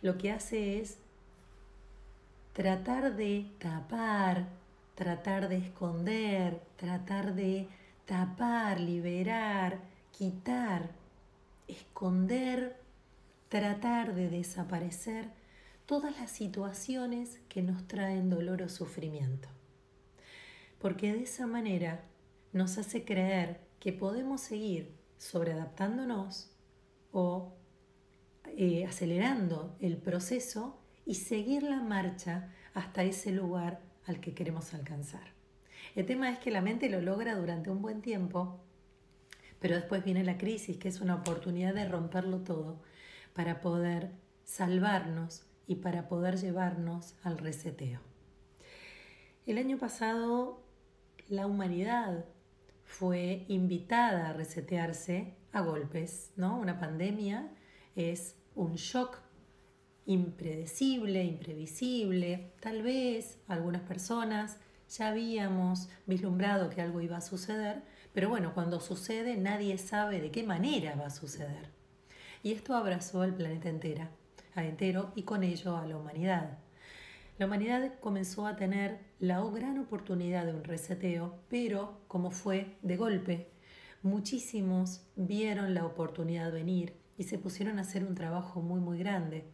lo 0.00 0.16
que 0.16 0.32
hace 0.32 0.80
es 0.80 0.96
tratar 2.54 3.14
de 3.14 3.50
tapar, 3.58 4.46
tratar 4.94 5.50
de 5.50 5.58
esconder, 5.58 6.62
tratar 6.76 7.34
de 7.34 7.68
tapar, 8.06 8.80
liberar, 8.80 9.80
quitar, 10.12 11.01
esconder, 11.68 12.76
tratar 13.48 14.14
de 14.14 14.28
desaparecer 14.28 15.30
todas 15.86 16.18
las 16.18 16.30
situaciones 16.30 17.40
que 17.48 17.62
nos 17.62 17.86
traen 17.86 18.30
dolor 18.30 18.62
o 18.62 18.68
sufrimiento. 18.68 19.48
Porque 20.78 21.12
de 21.12 21.22
esa 21.22 21.46
manera 21.46 22.04
nos 22.52 22.78
hace 22.78 23.04
creer 23.04 23.60
que 23.78 23.92
podemos 23.92 24.40
seguir 24.40 24.94
sobreadaptándonos 25.18 26.50
o 27.12 27.52
eh, 28.56 28.84
acelerando 28.86 29.76
el 29.80 29.96
proceso 29.96 30.78
y 31.06 31.14
seguir 31.14 31.62
la 31.62 31.80
marcha 31.80 32.52
hasta 32.74 33.02
ese 33.02 33.32
lugar 33.32 33.80
al 34.06 34.20
que 34.20 34.34
queremos 34.34 34.74
alcanzar. 34.74 35.32
El 35.94 36.06
tema 36.06 36.30
es 36.30 36.38
que 36.38 36.50
la 36.50 36.60
mente 36.60 36.88
lo 36.88 37.00
logra 37.00 37.34
durante 37.34 37.70
un 37.70 37.82
buen 37.82 38.02
tiempo, 38.02 38.60
pero 39.62 39.76
después 39.76 40.04
viene 40.04 40.24
la 40.24 40.36
crisis, 40.36 40.76
que 40.76 40.88
es 40.88 41.00
una 41.00 41.14
oportunidad 41.14 41.72
de 41.72 41.88
romperlo 41.88 42.40
todo 42.40 42.82
para 43.32 43.60
poder 43.60 44.10
salvarnos 44.44 45.44
y 45.68 45.76
para 45.76 46.08
poder 46.08 46.36
llevarnos 46.36 47.14
al 47.22 47.38
reseteo. 47.38 48.00
El 49.46 49.58
año 49.58 49.78
pasado 49.78 50.60
la 51.28 51.46
humanidad 51.46 52.24
fue 52.84 53.44
invitada 53.48 54.28
a 54.28 54.32
resetearse 54.32 55.34
a 55.52 55.60
golpes, 55.60 56.32
¿no? 56.36 56.58
Una 56.58 56.80
pandemia 56.80 57.48
es 57.94 58.34
un 58.56 58.74
shock 58.74 59.18
impredecible, 60.06 61.22
imprevisible. 61.22 62.52
Tal 62.60 62.82
vez 62.82 63.38
algunas 63.46 63.82
personas 63.82 64.58
ya 64.88 65.08
habíamos 65.08 65.88
vislumbrado 66.06 66.68
que 66.68 66.82
algo 66.82 67.00
iba 67.00 67.16
a 67.16 67.22
suceder, 67.22 67.82
pero 68.12 68.28
bueno, 68.28 68.54
cuando 68.54 68.80
sucede 68.80 69.36
nadie 69.36 69.78
sabe 69.78 70.20
de 70.20 70.30
qué 70.30 70.42
manera 70.42 70.94
va 70.94 71.06
a 71.06 71.10
suceder. 71.10 71.70
Y 72.42 72.52
esto 72.52 72.74
abrazó 72.74 73.22
al 73.22 73.34
planeta 73.34 73.68
entero, 73.68 74.08
entero 74.56 75.12
y 75.14 75.22
con 75.22 75.42
ello 75.42 75.76
a 75.76 75.86
la 75.86 75.96
humanidad. 75.96 76.58
La 77.38 77.46
humanidad 77.46 77.98
comenzó 78.00 78.46
a 78.46 78.56
tener 78.56 78.98
la 79.18 79.40
gran 79.40 79.78
oportunidad 79.78 80.46
de 80.46 80.54
un 80.54 80.64
reseteo, 80.64 81.38
pero 81.48 82.00
como 82.08 82.30
fue 82.30 82.76
de 82.82 82.96
golpe, 82.96 83.50
muchísimos 84.02 85.02
vieron 85.16 85.74
la 85.74 85.86
oportunidad 85.86 86.52
venir 86.52 86.94
y 87.16 87.24
se 87.24 87.38
pusieron 87.38 87.78
a 87.78 87.82
hacer 87.82 88.04
un 88.04 88.14
trabajo 88.14 88.60
muy 88.60 88.80
muy 88.80 88.98
grande 88.98 89.44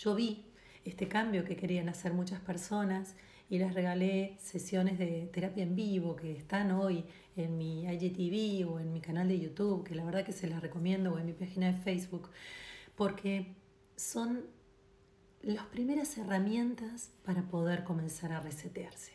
yo 0.00 0.14
vi 0.14 0.46
este 0.86 1.08
cambio 1.08 1.44
que 1.44 1.56
querían 1.56 1.90
hacer 1.90 2.14
muchas 2.14 2.40
personas 2.40 3.16
y 3.50 3.58
les 3.58 3.74
regalé 3.74 4.36
sesiones 4.38 4.96
de 4.96 5.28
terapia 5.32 5.64
en 5.64 5.74
vivo 5.74 6.14
que 6.14 6.32
están 6.36 6.70
hoy 6.70 7.04
en 7.36 7.58
mi 7.58 7.84
IGTV 7.84 8.70
o 8.70 8.78
en 8.78 8.92
mi 8.92 9.00
canal 9.00 9.26
de 9.26 9.40
YouTube, 9.40 9.84
que 9.84 9.96
la 9.96 10.04
verdad 10.04 10.24
que 10.24 10.32
se 10.32 10.48
las 10.48 10.62
recomiendo, 10.62 11.12
o 11.12 11.18
en 11.18 11.26
mi 11.26 11.32
página 11.32 11.66
de 11.66 11.74
Facebook, 11.74 12.30
porque 12.94 13.56
son 13.96 14.44
las 15.42 15.66
primeras 15.66 16.16
herramientas 16.16 17.10
para 17.24 17.42
poder 17.42 17.82
comenzar 17.82 18.30
a 18.32 18.40
resetearse, 18.40 19.12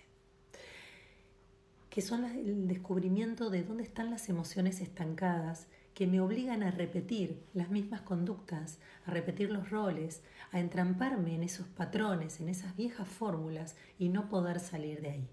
que 1.89 2.02
son 2.02 2.26
el 2.26 2.67
descubrimiento 2.67 3.50
de 3.50 3.63
dónde 3.63 3.84
están 3.84 4.12
las 4.12 4.28
emociones 4.28 4.82
estancadas 4.82 5.67
que 5.95 6.08
me 6.08 6.19
obligan 6.19 6.62
a 6.62 6.71
repetir 6.71 7.41
las 7.53 7.69
mismas 7.69 8.01
conductas, 8.01 8.79
a 9.05 9.12
repetir 9.12 9.49
los 9.49 9.69
roles, 9.69 10.21
a 10.51 10.60
entramparme 10.60 11.34
en 11.34 11.41
esos 11.41 11.67
patrones, 11.67 12.41
en 12.41 12.49
esas 12.49 12.75
viejas 12.75 13.08
fórmulas 13.08 13.77
y 13.97 14.10
no 14.10 14.27
poder 14.27 14.60
salir 14.60 15.01
de 15.01 15.10
ahí. 15.10 15.29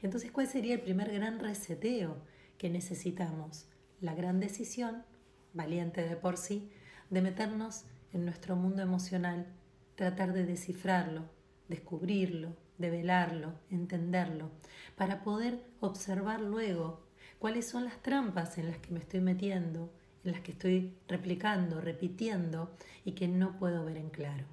Entonces, 0.00 0.30
¿cuál 0.30 0.46
sería 0.46 0.74
el 0.74 0.80
primer 0.80 1.12
gran 1.12 1.40
reseteo 1.40 2.22
que 2.58 2.70
necesitamos? 2.70 3.66
La 4.00 4.14
gran 4.14 4.38
decisión, 4.38 5.04
valiente 5.52 6.08
de 6.08 6.16
por 6.16 6.36
sí, 6.36 6.70
de 7.10 7.20
meternos 7.20 7.84
en 8.12 8.24
nuestro 8.24 8.54
mundo 8.54 8.82
emocional, 8.82 9.48
tratar 9.96 10.32
de 10.32 10.46
descifrarlo, 10.46 11.28
descubrirlo, 11.68 12.54
develarlo, 12.78 13.54
entenderlo, 13.68 14.52
para 14.94 15.24
poder 15.24 15.64
observar 15.80 16.40
luego 16.40 17.04
cuáles 17.42 17.66
son 17.66 17.86
las 17.86 18.00
trampas 18.00 18.56
en 18.56 18.68
las 18.68 18.78
que 18.78 18.92
me 18.92 19.00
estoy 19.00 19.20
metiendo, 19.20 19.90
en 20.22 20.30
las 20.30 20.42
que 20.42 20.52
estoy 20.52 20.94
replicando, 21.08 21.80
repitiendo 21.80 22.70
y 23.04 23.16
que 23.16 23.26
no 23.26 23.58
puedo 23.58 23.84
ver 23.84 23.96
en 23.96 24.10
claro. 24.10 24.44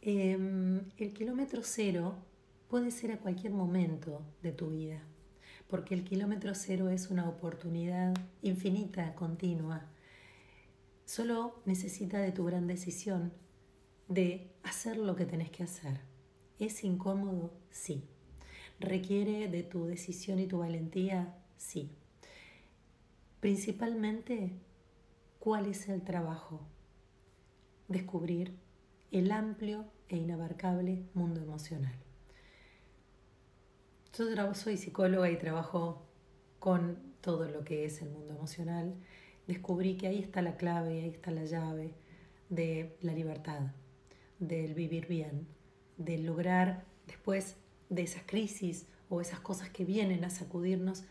Em, 0.00 0.92
el 0.96 1.12
kilómetro 1.12 1.62
cero 1.64 2.14
puede 2.68 2.92
ser 2.92 3.10
a 3.10 3.18
cualquier 3.18 3.52
momento 3.52 4.22
de 4.40 4.52
tu 4.52 4.70
vida, 4.70 5.02
porque 5.66 5.94
el 5.94 6.04
kilómetro 6.04 6.54
cero 6.54 6.88
es 6.88 7.10
una 7.10 7.28
oportunidad 7.28 8.14
infinita, 8.40 9.16
continua. 9.16 9.86
Solo 11.04 11.60
necesita 11.64 12.18
de 12.20 12.30
tu 12.30 12.44
gran 12.44 12.68
decisión 12.68 13.32
de 14.06 14.52
hacer 14.62 14.98
lo 14.98 15.16
que 15.16 15.26
tenés 15.26 15.50
que 15.50 15.64
hacer. 15.64 15.98
¿Es 16.60 16.84
incómodo? 16.84 17.52
Sí. 17.72 18.04
¿Requiere 18.80 19.48
de 19.48 19.62
tu 19.62 19.86
decisión 19.86 20.38
y 20.38 20.46
tu 20.46 20.58
valentía? 20.58 21.34
Sí. 21.56 21.90
Principalmente, 23.40 24.52
¿cuál 25.38 25.66
es 25.66 25.88
el 25.88 26.02
trabajo? 26.02 26.66
descubrir 27.88 28.54
el 29.10 29.32
amplio 29.32 29.86
e 30.08 30.16
inabarcable 30.16 31.06
mundo 31.14 31.40
emocional. 31.40 31.94
Yo 34.16 34.54
soy 34.54 34.76
psicóloga 34.76 35.30
y 35.30 35.38
trabajo 35.38 36.06
con 36.58 36.98
todo 37.20 37.48
lo 37.48 37.64
que 37.64 37.84
es 37.86 38.02
el 38.02 38.10
mundo 38.10 38.34
emocional. 38.34 38.94
Descubrí 39.46 39.96
que 39.96 40.08
ahí 40.08 40.18
está 40.18 40.42
la 40.42 40.56
clave, 40.56 41.02
ahí 41.02 41.10
está 41.10 41.30
la 41.30 41.44
llave 41.44 41.94
de 42.50 42.96
la 43.00 43.12
libertad, 43.12 43.72
del 44.38 44.74
vivir 44.74 45.06
bien, 45.06 45.46
de 45.96 46.18
lograr 46.18 46.84
después 47.06 47.56
de 47.88 48.02
esas 48.02 48.22
crisis 48.26 48.86
o 49.08 49.20
esas 49.20 49.40
cosas 49.40 49.70
que 49.70 49.84
vienen 49.84 50.24
a 50.24 50.30
sacudirnos, 50.30 51.04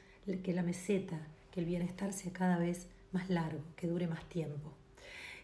que 0.43 0.53
la 0.53 0.63
meseta, 0.63 1.19
que 1.51 1.61
el 1.61 1.65
bienestar 1.65 2.13
sea 2.13 2.33
cada 2.33 2.57
vez 2.57 2.87
más 3.11 3.29
largo, 3.29 3.61
que 3.75 3.87
dure 3.87 4.07
más 4.07 4.27
tiempo. 4.29 4.73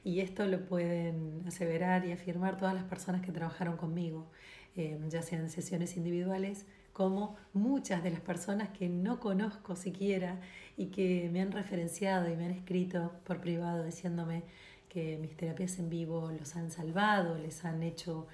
Y 0.04 0.20
esto 0.20 0.46
lo 0.46 0.66
pueden 0.66 1.44
aseverar 1.48 2.06
y 2.06 2.12
afirmar 2.12 2.58
todas 2.58 2.76
las 2.76 2.84
personas 2.84 3.22
que 3.22 3.32
trabajaron 3.32 3.78
conmigo, 3.78 4.28
eh, 4.76 5.00
ya 5.10 5.22
sean 5.22 5.50
sesiones 5.50 5.96
individuales 5.96 6.66
como 6.94 7.36
muchas 7.54 8.04
de 8.04 8.12
las 8.12 8.22
personas 8.22 8.70
que 8.70 8.88
no 8.88 9.20
conozco 9.20 9.76
siquiera 9.76 10.40
y 10.78 10.88
que 10.88 11.30
me 11.32 11.42
han 11.42 11.52
referenciado 11.52 12.30
y 12.30 12.36
me 12.36 12.46
han 12.46 12.52
escrito 12.52 13.14
por 13.24 13.40
privado 13.40 13.84
diciéndome 13.84 14.44
que 14.90 15.18
mis 15.18 15.36
terapias 15.36 15.80
en 15.80 15.90
vivo 15.90 16.32
los 16.38 16.56
han 16.56 16.70
salvado, 16.70 17.38
les 17.38 17.66
han 17.66 17.82
hecho 17.82 18.28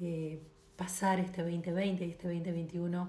eh, 0.00 0.40
pasar 0.80 1.20
este 1.20 1.42
2020 1.42 2.06
y 2.06 2.10
este 2.10 2.26
2021 2.26 3.06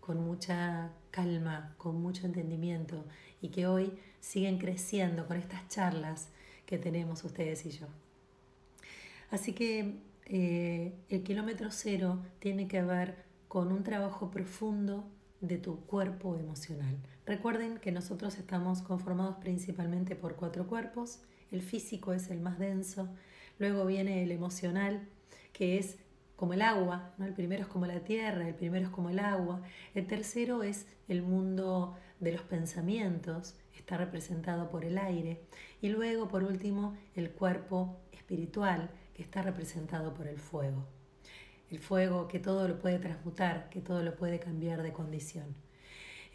con 0.00 0.18
mucha 0.24 0.90
calma, 1.12 1.72
con 1.78 2.02
mucho 2.02 2.26
entendimiento 2.26 3.04
y 3.40 3.50
que 3.50 3.68
hoy 3.68 3.92
siguen 4.18 4.58
creciendo 4.58 5.28
con 5.28 5.36
estas 5.36 5.68
charlas 5.68 6.30
que 6.66 6.78
tenemos 6.78 7.22
ustedes 7.22 7.64
y 7.64 7.70
yo. 7.70 7.86
Así 9.30 9.52
que 9.52 10.00
eh, 10.26 10.94
el 11.10 11.22
kilómetro 11.22 11.70
cero 11.70 12.18
tiene 12.40 12.66
que 12.66 12.82
ver 12.82 13.14
con 13.46 13.70
un 13.70 13.84
trabajo 13.84 14.32
profundo 14.32 15.04
de 15.40 15.58
tu 15.58 15.78
cuerpo 15.86 16.36
emocional. 16.36 16.96
Recuerden 17.24 17.78
que 17.78 17.92
nosotros 17.92 18.36
estamos 18.36 18.82
conformados 18.82 19.36
principalmente 19.36 20.16
por 20.16 20.34
cuatro 20.34 20.66
cuerpos. 20.66 21.20
El 21.52 21.62
físico 21.62 22.14
es 22.14 22.30
el 22.30 22.40
más 22.40 22.58
denso, 22.58 23.08
luego 23.60 23.86
viene 23.86 24.24
el 24.24 24.32
emocional, 24.32 25.06
que 25.52 25.78
es 25.78 25.98
como 26.42 26.54
el 26.54 26.62
agua, 26.62 27.14
¿no? 27.18 27.26
el 27.26 27.34
primero 27.34 27.62
es 27.62 27.68
como 27.68 27.86
la 27.86 28.00
tierra, 28.00 28.48
el 28.48 28.56
primero 28.56 28.86
es 28.86 28.90
como 28.90 29.10
el 29.10 29.20
agua, 29.20 29.62
el 29.94 30.08
tercero 30.08 30.64
es 30.64 30.88
el 31.06 31.22
mundo 31.22 31.96
de 32.18 32.32
los 32.32 32.42
pensamientos, 32.42 33.54
está 33.76 33.96
representado 33.96 34.68
por 34.68 34.84
el 34.84 34.98
aire, 34.98 35.40
y 35.80 35.90
luego 35.90 36.26
por 36.26 36.42
último 36.42 36.96
el 37.14 37.30
cuerpo 37.30 37.96
espiritual, 38.10 38.90
que 39.14 39.22
está 39.22 39.40
representado 39.42 40.14
por 40.14 40.26
el 40.26 40.36
fuego. 40.36 40.84
El 41.70 41.78
fuego 41.78 42.26
que 42.26 42.40
todo 42.40 42.66
lo 42.66 42.80
puede 42.80 42.98
transmutar, 42.98 43.68
que 43.70 43.80
todo 43.80 44.02
lo 44.02 44.16
puede 44.16 44.40
cambiar 44.40 44.82
de 44.82 44.92
condición. 44.92 45.54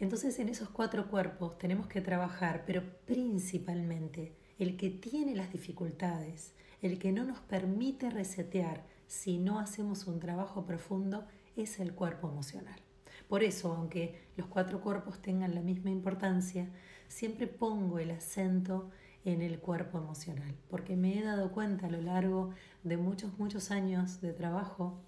Entonces 0.00 0.38
en 0.38 0.48
esos 0.48 0.70
cuatro 0.70 1.10
cuerpos 1.10 1.58
tenemos 1.58 1.86
que 1.86 2.00
trabajar, 2.00 2.64
pero 2.66 2.82
principalmente 3.04 4.32
el 4.58 4.78
que 4.78 4.88
tiene 4.88 5.36
las 5.36 5.52
dificultades, 5.52 6.54
el 6.80 6.98
que 6.98 7.12
no 7.12 7.24
nos 7.24 7.40
permite 7.40 8.08
resetear, 8.08 8.96
si 9.08 9.38
no 9.38 9.58
hacemos 9.58 10.06
un 10.06 10.20
trabajo 10.20 10.64
profundo 10.64 11.26
es 11.56 11.80
el 11.80 11.94
cuerpo 11.94 12.28
emocional. 12.28 12.80
Por 13.28 13.42
eso, 13.42 13.72
aunque 13.72 14.28
los 14.36 14.46
cuatro 14.46 14.80
cuerpos 14.80 15.20
tengan 15.20 15.54
la 15.54 15.62
misma 15.62 15.90
importancia, 15.90 16.68
siempre 17.08 17.46
pongo 17.46 17.98
el 17.98 18.12
acento 18.12 18.90
en 19.24 19.42
el 19.42 19.58
cuerpo 19.58 19.98
emocional, 19.98 20.54
porque 20.70 20.94
me 20.96 21.18
he 21.18 21.22
dado 21.22 21.50
cuenta 21.50 21.86
a 21.86 21.90
lo 21.90 22.00
largo 22.00 22.50
de 22.84 22.96
muchos, 22.96 23.36
muchos 23.38 23.70
años 23.70 24.20
de 24.20 24.32
trabajo 24.32 25.00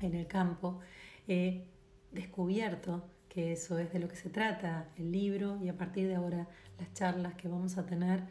en 0.00 0.14
el 0.14 0.26
campo, 0.26 0.78
he 1.26 1.66
descubierto 2.12 3.08
que 3.28 3.52
eso 3.52 3.78
es 3.78 3.92
de 3.92 3.98
lo 3.98 4.08
que 4.08 4.16
se 4.16 4.28
trata 4.30 4.88
el 4.96 5.12
libro 5.12 5.58
y 5.62 5.68
a 5.68 5.76
partir 5.76 6.08
de 6.08 6.14
ahora 6.14 6.48
las 6.78 6.92
charlas 6.94 7.34
que 7.34 7.48
vamos 7.48 7.78
a 7.78 7.86
tener 7.86 8.24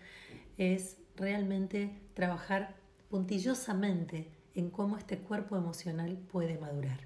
es 0.58 0.98
realmente 1.16 2.02
trabajar 2.14 2.76
puntillosamente 3.10 4.39
en 4.56 4.70
cómo 4.70 4.98
este 4.98 5.18
cuerpo 5.18 5.56
emocional 5.56 6.18
puede 6.32 6.58
madurar. 6.58 7.00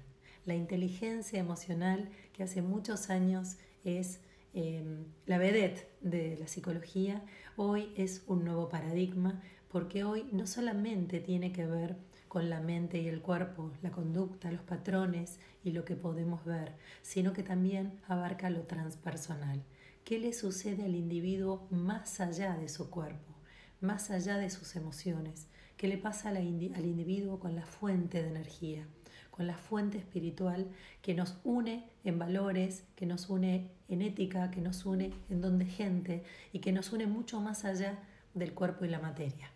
La 0.44 0.54
inteligencia 0.54 1.38
emocional, 1.38 2.10
que 2.32 2.42
hace 2.42 2.62
muchos 2.62 3.10
años 3.10 3.56
es 3.84 4.20
em, 4.52 5.04
la 5.26 5.38
vedette 5.38 5.88
de 6.00 6.36
la 6.38 6.46
psicología, 6.46 7.22
hoy 7.56 7.92
es 7.96 8.22
un 8.26 8.44
nuevo 8.44 8.68
paradigma 8.68 9.40
porque 9.68 10.04
hoy 10.04 10.28
no 10.32 10.46
solamente 10.46 11.20
tiene 11.20 11.50
que 11.52 11.66
ver 11.66 11.96
con 12.28 12.50
la 12.50 12.60
mente 12.60 12.98
y 12.98 13.08
el 13.08 13.22
cuerpo, 13.22 13.72
la 13.80 13.90
conducta, 13.90 14.50
los 14.50 14.62
patrones 14.62 15.38
y 15.62 15.70
lo 15.70 15.84
que 15.84 15.96
podemos 15.96 16.44
ver, 16.44 16.74
sino 17.00 17.32
que 17.32 17.42
también 17.42 18.00
abarca 18.08 18.50
lo 18.50 18.62
transpersonal. 18.62 19.62
¿Qué 20.04 20.18
le 20.18 20.32
sucede 20.32 20.84
al 20.84 20.94
individuo 20.94 21.66
más 21.70 22.20
allá 22.20 22.56
de 22.56 22.68
su 22.68 22.90
cuerpo, 22.90 23.32
más 23.80 24.10
allá 24.10 24.36
de 24.36 24.50
sus 24.50 24.76
emociones? 24.76 25.46
Qué 25.76 25.88
le 25.88 25.98
pasa 25.98 26.30
al 26.30 26.44
individuo 26.44 27.38
con 27.38 27.54
la 27.54 27.66
fuente 27.66 28.22
de 28.22 28.28
energía, 28.28 28.86
con 29.30 29.46
la 29.46 29.56
fuente 29.56 29.98
espiritual 29.98 30.68
que 31.02 31.14
nos 31.14 31.38
une 31.44 31.90
en 32.04 32.18
valores, 32.18 32.84
que 32.94 33.06
nos 33.06 33.28
une 33.28 33.70
en 33.88 34.02
ética, 34.02 34.50
que 34.50 34.60
nos 34.60 34.86
une 34.86 35.12
en 35.28 35.40
don 35.40 35.58
de 35.58 35.66
gente 35.66 36.22
y 36.52 36.60
que 36.60 36.72
nos 36.72 36.92
une 36.92 37.06
mucho 37.06 37.40
más 37.40 37.64
allá 37.64 37.98
del 38.34 38.54
cuerpo 38.54 38.84
y 38.84 38.88
la 38.88 39.00
materia. 39.00 39.50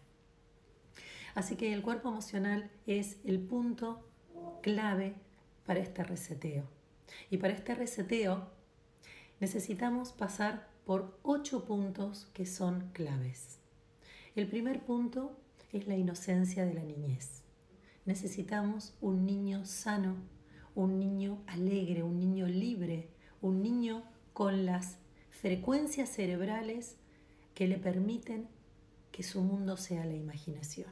Así 1.35 1.55
que 1.55 1.73
el 1.73 1.83
cuerpo 1.83 2.09
emocional 2.09 2.71
es 2.87 3.19
el 3.25 3.39
punto 3.39 4.09
clave 4.63 5.15
para 5.65 5.81
este 5.81 6.03
reseteo. 6.03 6.65
Y 7.31 7.39
para 7.39 7.55
este 7.55 7.75
reseteo 7.75 8.49
necesitamos 9.39 10.13
pasar 10.13 10.69
por 10.85 11.19
ocho 11.23 11.65
puntos 11.65 12.27
que 12.33 12.47
son 12.47 12.91
claves. 12.93 13.61
El 14.35 14.49
primer 14.49 14.85
punto 14.85 15.39
es 15.73 15.87
la 15.87 15.97
inocencia 15.97 16.65
de 16.65 16.75
la 16.75 16.83
niñez. 16.83 17.43
Necesitamos 18.05 18.95
un 19.01 19.27
niño 19.27 19.65
sano, 19.65 20.17
un 20.75 20.99
niño 20.99 21.43
alegre, 21.47 22.03
un 22.03 22.19
niño 22.19 22.47
libre, 22.47 23.11
un 23.43 23.63
niño 23.63 24.03
con 24.33 24.65
las 24.65 24.99
frecuencias 25.31 26.09
cerebrales 26.09 26.97
que 27.55 27.69
le 27.69 27.77
permiten 27.77 28.49
que 29.13 29.23
su 29.23 29.43
mundo 29.43 29.77
sea 29.77 30.05
la 30.05 30.15
imaginación. 30.15 30.91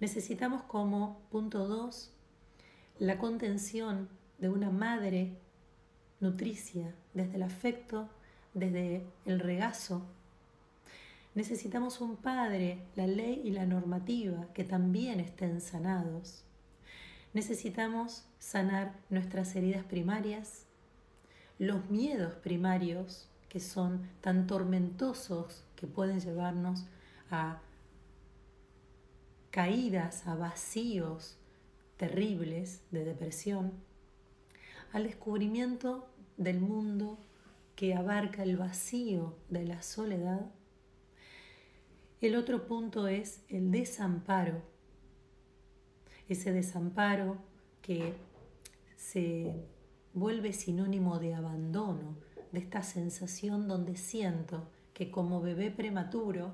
Necesitamos 0.00 0.62
como 0.62 1.20
punto 1.30 1.68
2 1.68 2.12
la 2.98 3.18
contención 3.18 4.08
de 4.38 4.48
una 4.48 4.70
madre 4.70 5.38
nutricia 6.20 6.94
desde 7.14 7.36
el 7.36 7.42
afecto, 7.42 8.08
desde 8.54 9.06
el 9.26 9.40
regazo 9.40 10.06
Necesitamos 11.34 12.00
un 12.00 12.16
padre, 12.16 12.82
la 12.96 13.06
ley 13.06 13.40
y 13.44 13.52
la 13.52 13.64
normativa 13.64 14.48
que 14.52 14.64
también 14.64 15.20
estén 15.20 15.60
sanados. 15.60 16.44
Necesitamos 17.32 18.24
sanar 18.40 18.98
nuestras 19.10 19.54
heridas 19.54 19.84
primarias, 19.84 20.66
los 21.58 21.88
miedos 21.88 22.34
primarios 22.34 23.28
que 23.48 23.60
son 23.60 24.08
tan 24.20 24.48
tormentosos 24.48 25.64
que 25.76 25.86
pueden 25.86 26.18
llevarnos 26.18 26.86
a 27.30 27.60
caídas, 29.52 30.26
a 30.26 30.34
vacíos 30.34 31.36
terribles 31.96 32.82
de 32.90 33.04
depresión, 33.04 33.72
al 34.92 35.04
descubrimiento 35.04 36.08
del 36.36 36.60
mundo 36.60 37.18
que 37.76 37.94
abarca 37.94 38.42
el 38.42 38.56
vacío 38.56 39.36
de 39.48 39.64
la 39.64 39.82
soledad 39.82 40.50
el 42.20 42.36
otro 42.36 42.66
punto 42.66 43.08
es 43.08 43.42
el 43.48 43.70
desamparo. 43.70 44.62
Ese 46.28 46.52
desamparo 46.52 47.38
que 47.80 48.12
se 48.96 49.64
vuelve 50.12 50.52
sinónimo 50.52 51.18
de 51.18 51.34
abandono, 51.34 52.16
de 52.52 52.58
esta 52.58 52.82
sensación 52.82 53.68
donde 53.68 53.96
siento 53.96 54.68
que 54.92 55.10
como 55.10 55.40
bebé 55.40 55.70
prematuro 55.70 56.52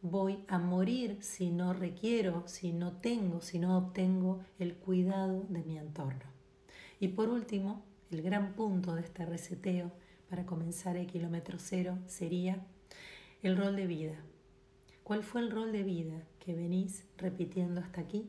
voy 0.00 0.44
a 0.48 0.58
morir 0.58 1.18
si 1.20 1.50
no 1.50 1.72
requiero, 1.72 2.44
si 2.46 2.72
no 2.72 2.92
tengo, 2.92 3.40
si 3.40 3.58
no 3.58 3.76
obtengo 3.76 4.40
el 4.58 4.76
cuidado 4.76 5.44
de 5.48 5.62
mi 5.62 5.78
entorno. 5.78 6.24
Y 7.00 7.08
por 7.08 7.28
último, 7.28 7.84
el 8.10 8.22
gran 8.22 8.54
punto 8.54 8.94
de 8.94 9.02
este 9.02 9.26
reseteo 9.26 9.92
para 10.30 10.46
comenzar 10.46 10.96
el 10.96 11.06
kilómetro 11.06 11.58
cero 11.58 11.98
sería 12.06 12.66
el 13.42 13.56
rol 13.56 13.76
de 13.76 13.86
vida. 13.86 14.16
¿Cuál 15.06 15.22
fue 15.22 15.40
el 15.40 15.52
rol 15.52 15.70
de 15.70 15.84
vida 15.84 16.26
que 16.40 16.56
venís 16.56 17.04
repitiendo 17.16 17.80
hasta 17.80 18.00
aquí? 18.00 18.28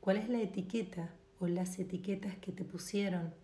¿Cuál 0.00 0.16
es 0.16 0.30
la 0.30 0.40
etiqueta 0.40 1.10
o 1.38 1.46
las 1.46 1.78
etiquetas 1.78 2.38
que 2.38 2.52
te 2.52 2.64
pusieron 2.64 3.34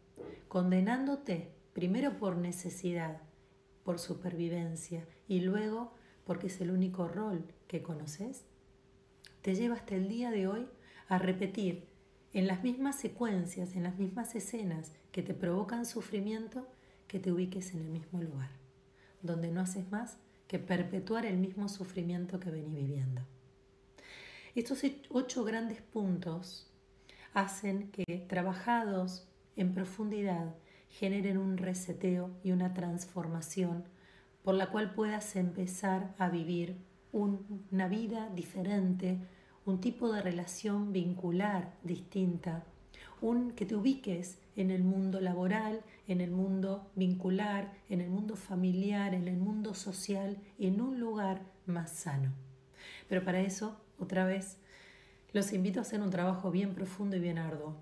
condenándote 0.48 1.50
primero 1.74 2.16
por 2.16 2.38
necesidad, 2.38 3.20
por 3.84 3.98
supervivencia 3.98 5.06
y 5.28 5.40
luego 5.40 5.92
porque 6.24 6.46
es 6.46 6.58
el 6.62 6.70
único 6.70 7.08
rol 7.08 7.44
que 7.68 7.82
conoces? 7.82 8.46
te 9.42 9.54
lleva 9.54 9.74
hasta 9.74 9.94
el 9.94 10.08
día 10.08 10.30
de 10.30 10.48
hoy 10.48 10.66
a 11.08 11.18
repetir 11.18 11.84
en 12.32 12.46
las 12.46 12.62
mismas 12.64 12.98
secuencias, 12.98 13.76
en 13.76 13.82
las 13.82 13.98
mismas 13.98 14.34
escenas 14.34 14.92
que 15.12 15.22
te 15.22 15.34
provocan 15.34 15.84
sufrimiento, 15.84 16.66
que 17.06 17.20
te 17.20 17.32
ubiques 17.32 17.74
en 17.74 17.80
el 17.80 17.88
mismo 17.90 18.22
lugar, 18.22 18.48
donde 19.20 19.50
no 19.50 19.60
haces 19.60 19.90
más 19.90 20.16
que 20.46 20.59
perpetuar 20.59 21.26
el 21.26 21.38
mismo 21.38 21.68
sufrimiento 21.68 22.38
que 22.40 22.50
venís 22.50 22.74
viviendo. 22.74 23.22
Estos 24.54 24.82
ocho 25.11 25.44
grandes 25.44 25.82
puntos 25.82 26.70
hacen 27.35 27.90
que, 27.90 28.24
trabajados 28.28 29.28
en 29.56 29.74
profundidad, 29.74 30.54
generen 30.88 31.37
un 31.37 31.59
reseteo 31.59 32.30
y 32.42 32.52
una 32.52 32.72
transformación 32.72 33.85
por 34.42 34.54
la 34.54 34.70
cual 34.70 34.94
puedas 34.94 35.37
empezar 35.37 36.14
a 36.18 36.28
vivir 36.28 36.76
una 37.12 37.88
vida 37.88 38.30
diferente, 38.35 39.18
un 39.64 39.80
tipo 39.80 40.12
de 40.12 40.22
relación 40.22 40.92
vincular 40.92 41.74
distinta, 41.82 42.64
un 43.20 43.50
que 43.50 43.66
te 43.66 43.74
ubiques 43.74 44.38
en 44.56 44.70
el 44.70 44.82
mundo 44.82 45.20
laboral, 45.20 45.82
en 46.08 46.20
el 46.20 46.30
mundo 46.30 46.90
vincular, 46.94 47.72
en 47.88 48.00
el 48.00 48.08
mundo 48.08 48.36
familiar, 48.36 49.14
en 49.14 49.28
el 49.28 49.36
mundo 49.36 49.74
social, 49.74 50.38
en 50.58 50.80
un 50.80 50.98
lugar 50.98 51.42
más 51.66 51.90
sano. 51.90 52.32
Pero 53.08 53.24
para 53.24 53.40
eso, 53.40 53.76
otra 53.98 54.24
vez, 54.24 54.58
los 55.32 55.52
invito 55.52 55.78
a 55.78 55.82
hacer 55.82 56.00
un 56.00 56.10
trabajo 56.10 56.50
bien 56.50 56.74
profundo 56.74 57.16
y 57.16 57.20
bien 57.20 57.38
arduo. 57.38 57.76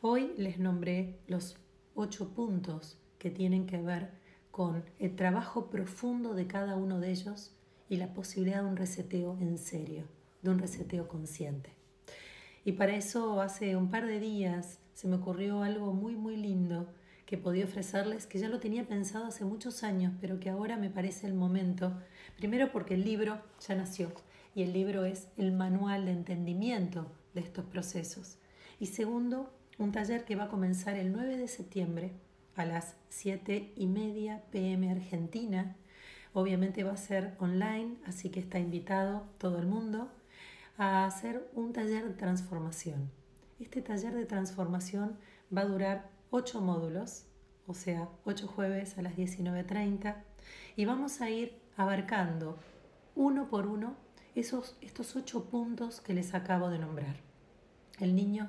Hoy 0.00 0.32
les 0.36 0.58
nombré 0.58 1.18
los 1.26 1.56
ocho 1.94 2.28
puntos 2.32 2.96
que 3.18 3.30
tienen 3.30 3.66
que 3.66 3.82
ver 3.82 4.10
con 4.52 4.84
el 4.98 5.16
trabajo 5.16 5.70
profundo 5.70 6.34
de 6.34 6.46
cada 6.46 6.76
uno 6.76 7.00
de 7.00 7.10
ellos 7.10 7.52
y 7.88 7.96
la 7.96 8.14
posibilidad 8.14 8.62
de 8.62 8.68
un 8.68 8.76
reseteo 8.76 9.36
en 9.40 9.58
serio, 9.58 10.04
de 10.42 10.50
un 10.50 10.58
reseteo 10.58 11.08
consciente. 11.08 11.70
Y 12.64 12.72
para 12.72 12.94
eso 12.94 13.40
hace 13.40 13.76
un 13.76 13.90
par 13.90 14.06
de 14.06 14.20
días 14.20 14.78
se 14.98 15.06
me 15.06 15.14
ocurrió 15.14 15.62
algo 15.62 15.92
muy 15.92 16.16
muy 16.16 16.36
lindo 16.36 16.92
que 17.24 17.38
podía 17.38 17.66
ofrecerles, 17.66 18.26
que 18.26 18.40
ya 18.40 18.48
lo 18.48 18.58
tenía 18.58 18.88
pensado 18.88 19.26
hace 19.26 19.44
muchos 19.44 19.84
años, 19.84 20.12
pero 20.20 20.40
que 20.40 20.50
ahora 20.50 20.76
me 20.76 20.90
parece 20.90 21.28
el 21.28 21.34
momento, 21.34 21.96
primero 22.36 22.72
porque 22.72 22.94
el 22.94 23.04
libro 23.04 23.40
ya 23.60 23.76
nació 23.76 24.10
y 24.56 24.62
el 24.64 24.72
libro 24.72 25.04
es 25.04 25.28
el 25.36 25.52
manual 25.52 26.06
de 26.06 26.10
entendimiento 26.10 27.06
de 27.32 27.42
estos 27.42 27.64
procesos. 27.66 28.38
Y 28.80 28.86
segundo, 28.86 29.52
un 29.78 29.92
taller 29.92 30.24
que 30.24 30.34
va 30.34 30.44
a 30.44 30.48
comenzar 30.48 30.96
el 30.96 31.12
9 31.12 31.36
de 31.36 31.46
septiembre 31.46 32.10
a 32.56 32.64
las 32.64 32.96
7 33.10 33.74
y 33.76 33.86
media 33.86 34.42
pm 34.50 34.90
Argentina. 34.90 35.76
Obviamente 36.32 36.82
va 36.82 36.94
a 36.94 36.96
ser 36.96 37.36
online, 37.38 37.98
así 38.04 38.30
que 38.30 38.40
está 38.40 38.58
invitado 38.58 39.28
todo 39.38 39.60
el 39.60 39.66
mundo 39.66 40.10
a 40.76 41.06
hacer 41.06 41.48
un 41.54 41.72
taller 41.72 42.04
de 42.04 42.14
transformación. 42.14 43.16
Este 43.58 43.82
taller 43.82 44.14
de 44.14 44.24
transformación 44.24 45.18
va 45.54 45.62
a 45.62 45.66
durar 45.66 46.10
8 46.30 46.60
módulos, 46.60 47.24
o 47.66 47.74
sea, 47.74 48.08
8 48.24 48.46
jueves 48.46 48.96
a 48.98 49.02
las 49.02 49.16
19.30, 49.16 50.16
y 50.76 50.84
vamos 50.84 51.20
a 51.20 51.30
ir 51.30 51.60
abarcando 51.76 52.58
uno 53.14 53.48
por 53.48 53.66
uno 53.66 53.96
esos, 54.36 54.76
estos 54.80 55.16
ocho 55.16 55.46
puntos 55.46 56.00
que 56.00 56.14
les 56.14 56.34
acabo 56.34 56.70
de 56.70 56.78
nombrar. 56.78 57.16
El 57.98 58.14
niño, 58.14 58.48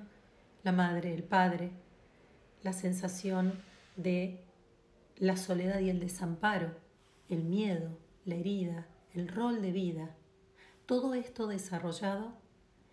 la 0.63 0.71
madre, 0.71 1.13
el 1.13 1.23
padre, 1.23 1.71
la 2.61 2.73
sensación 2.73 3.59
de 3.95 4.43
la 5.17 5.37
soledad 5.37 5.79
y 5.79 5.89
el 5.89 5.99
desamparo, 5.99 6.75
el 7.29 7.43
miedo, 7.43 7.97
la 8.25 8.35
herida, 8.35 8.85
el 9.13 9.27
rol 9.27 9.61
de 9.61 9.71
vida. 9.71 10.15
Todo 10.85 11.15
esto 11.15 11.47
desarrollado 11.47 12.33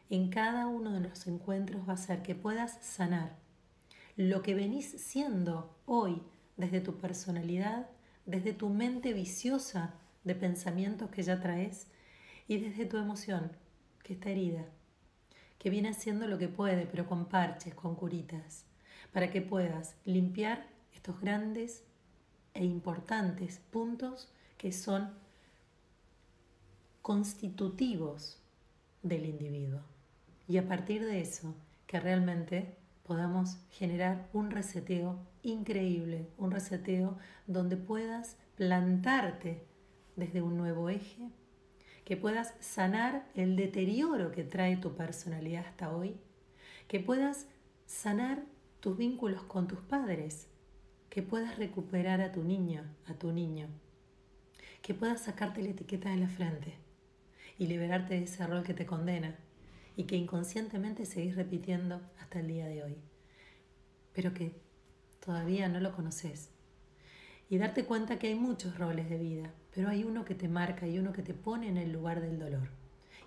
en 0.09 0.29
cada 0.29 0.67
uno 0.67 0.93
de 0.93 1.01
los 1.01 1.27
encuentros 1.27 1.87
va 1.89 1.93
a 1.93 1.95
hacer 1.95 2.23
que 2.23 2.35
puedas 2.35 2.79
sanar 2.81 3.37
lo 4.17 4.43
que 4.43 4.55
venís 4.55 4.87
siendo 4.87 5.77
hoy 5.85 6.23
desde 6.57 6.81
tu 6.81 6.97
personalidad, 6.97 7.91
desde 8.25 8.53
tu 8.53 8.69
mente 8.69 9.13
viciosa 9.13 9.95
de 10.25 10.35
pensamientos 10.35 11.11
que 11.11 11.23
ya 11.23 11.41
traes 11.41 11.89
y 12.49 12.59
desde 12.59 12.87
tu 12.87 12.97
emoción 12.97 13.53
que 14.03 14.15
está 14.15 14.31
herida, 14.31 14.65
que 15.59 15.71
viene 15.71 15.91
haciendo 15.91 16.27
lo 16.29 16.39
que 16.39 16.49
puede, 16.49 16.87
pero 16.87 17.07
con 17.07 17.27
parches, 17.27 17.75
con 17.75 17.95
curitas, 17.95 18.65
para 19.13 19.31
que 19.31 19.43
puedas 19.43 19.97
limpiar 20.05 20.67
estos 20.95 21.21
grandes 21.21 21.83
e 22.55 22.65
importantes 22.65 23.61
puntos 23.71 24.33
que 24.57 24.73
son 24.73 25.11
constitutivos 27.03 28.41
del 29.03 29.27
individuo. 29.27 29.96
Y 30.49 30.59
a 30.59 30.69
partir 30.69 31.05
de 31.05 31.21
eso, 31.21 31.55
que 31.87 32.01
realmente 32.01 32.77
podamos 33.03 33.59
generar 33.71 34.29
un 34.33 34.51
reseteo 34.51 35.19
increíble, 35.43 36.29
un 36.39 36.51
reseteo 36.51 37.19
donde 37.47 37.77
puedas 37.77 38.37
plantarte 38.57 39.65
desde 40.17 40.43
un 40.43 40.57
nuevo 40.57 40.89
eje, 40.89 41.31
que 42.05 42.17
puedas 42.17 42.55
sanar 42.61 43.27
el 43.35 43.57
deterioro 43.57 44.31
que 44.31 44.45
trae 44.45 44.77
tu 44.77 44.95
personalidad 44.95 45.67
hasta 45.67 45.95
hoy, 45.95 46.17
que 46.89 47.01
puedas 47.01 47.47
sanar 47.87 48.45
tus 48.81 48.97
vínculos 48.97 49.43
con 49.43 49.67
tus 49.67 49.81
padres, 49.81 50.49
que 51.11 51.23
puedas 51.23 51.59
recuperar 51.59 52.21
a 52.21 52.33
tu 52.33 52.45
niño, 52.45 52.85
a 53.07 53.15
tu 53.15 53.33
niño, 53.33 53.69
que 54.83 54.95
puedas 54.95 55.23
sacarte 55.23 55.63
la 55.63 55.71
etiqueta 55.71 56.11
de 56.11 56.17
la 56.19 56.29
frente 56.29 56.75
y 57.59 57.67
liberarte 57.67 58.15
de 58.15 58.25
ese 58.25 58.47
rol 58.47 58.63
que 58.63 58.75
te 58.75 58.87
condena 58.87 59.37
y 59.97 60.05
que 60.05 60.17
inconscientemente 60.17 61.07
seguís 61.07 61.35
repitiendo 61.35 62.01
hasta 62.21 62.41
el 62.41 62.49
día 62.49 62.67
de 62.67 62.85
hoy, 62.85 62.97
pero 64.13 64.35
que 64.35 64.55
todavía 65.25 65.69
no 65.69 65.81
lo 65.81 65.93
conoces. 65.93 66.51
Y 67.49 67.59
darte 67.59 67.85
cuenta 67.85 68.19
que 68.19 68.29
hay 68.29 68.35
muchos 68.35 68.79
roles 68.79 69.09
de 69.09 69.19
vida, 69.19 69.55
pero 69.75 69.89
hay 69.89 70.05
uno 70.05 70.25
que 70.25 70.35
te 70.35 70.49
marca 70.49 70.87
y 70.87 70.99
uno 70.99 71.13
que 71.13 71.23
te 71.23 71.35
pone 71.35 71.69
en 71.69 71.77
el 71.77 71.93
lugar 71.93 72.21
del 72.21 72.39
dolor. 72.39 72.69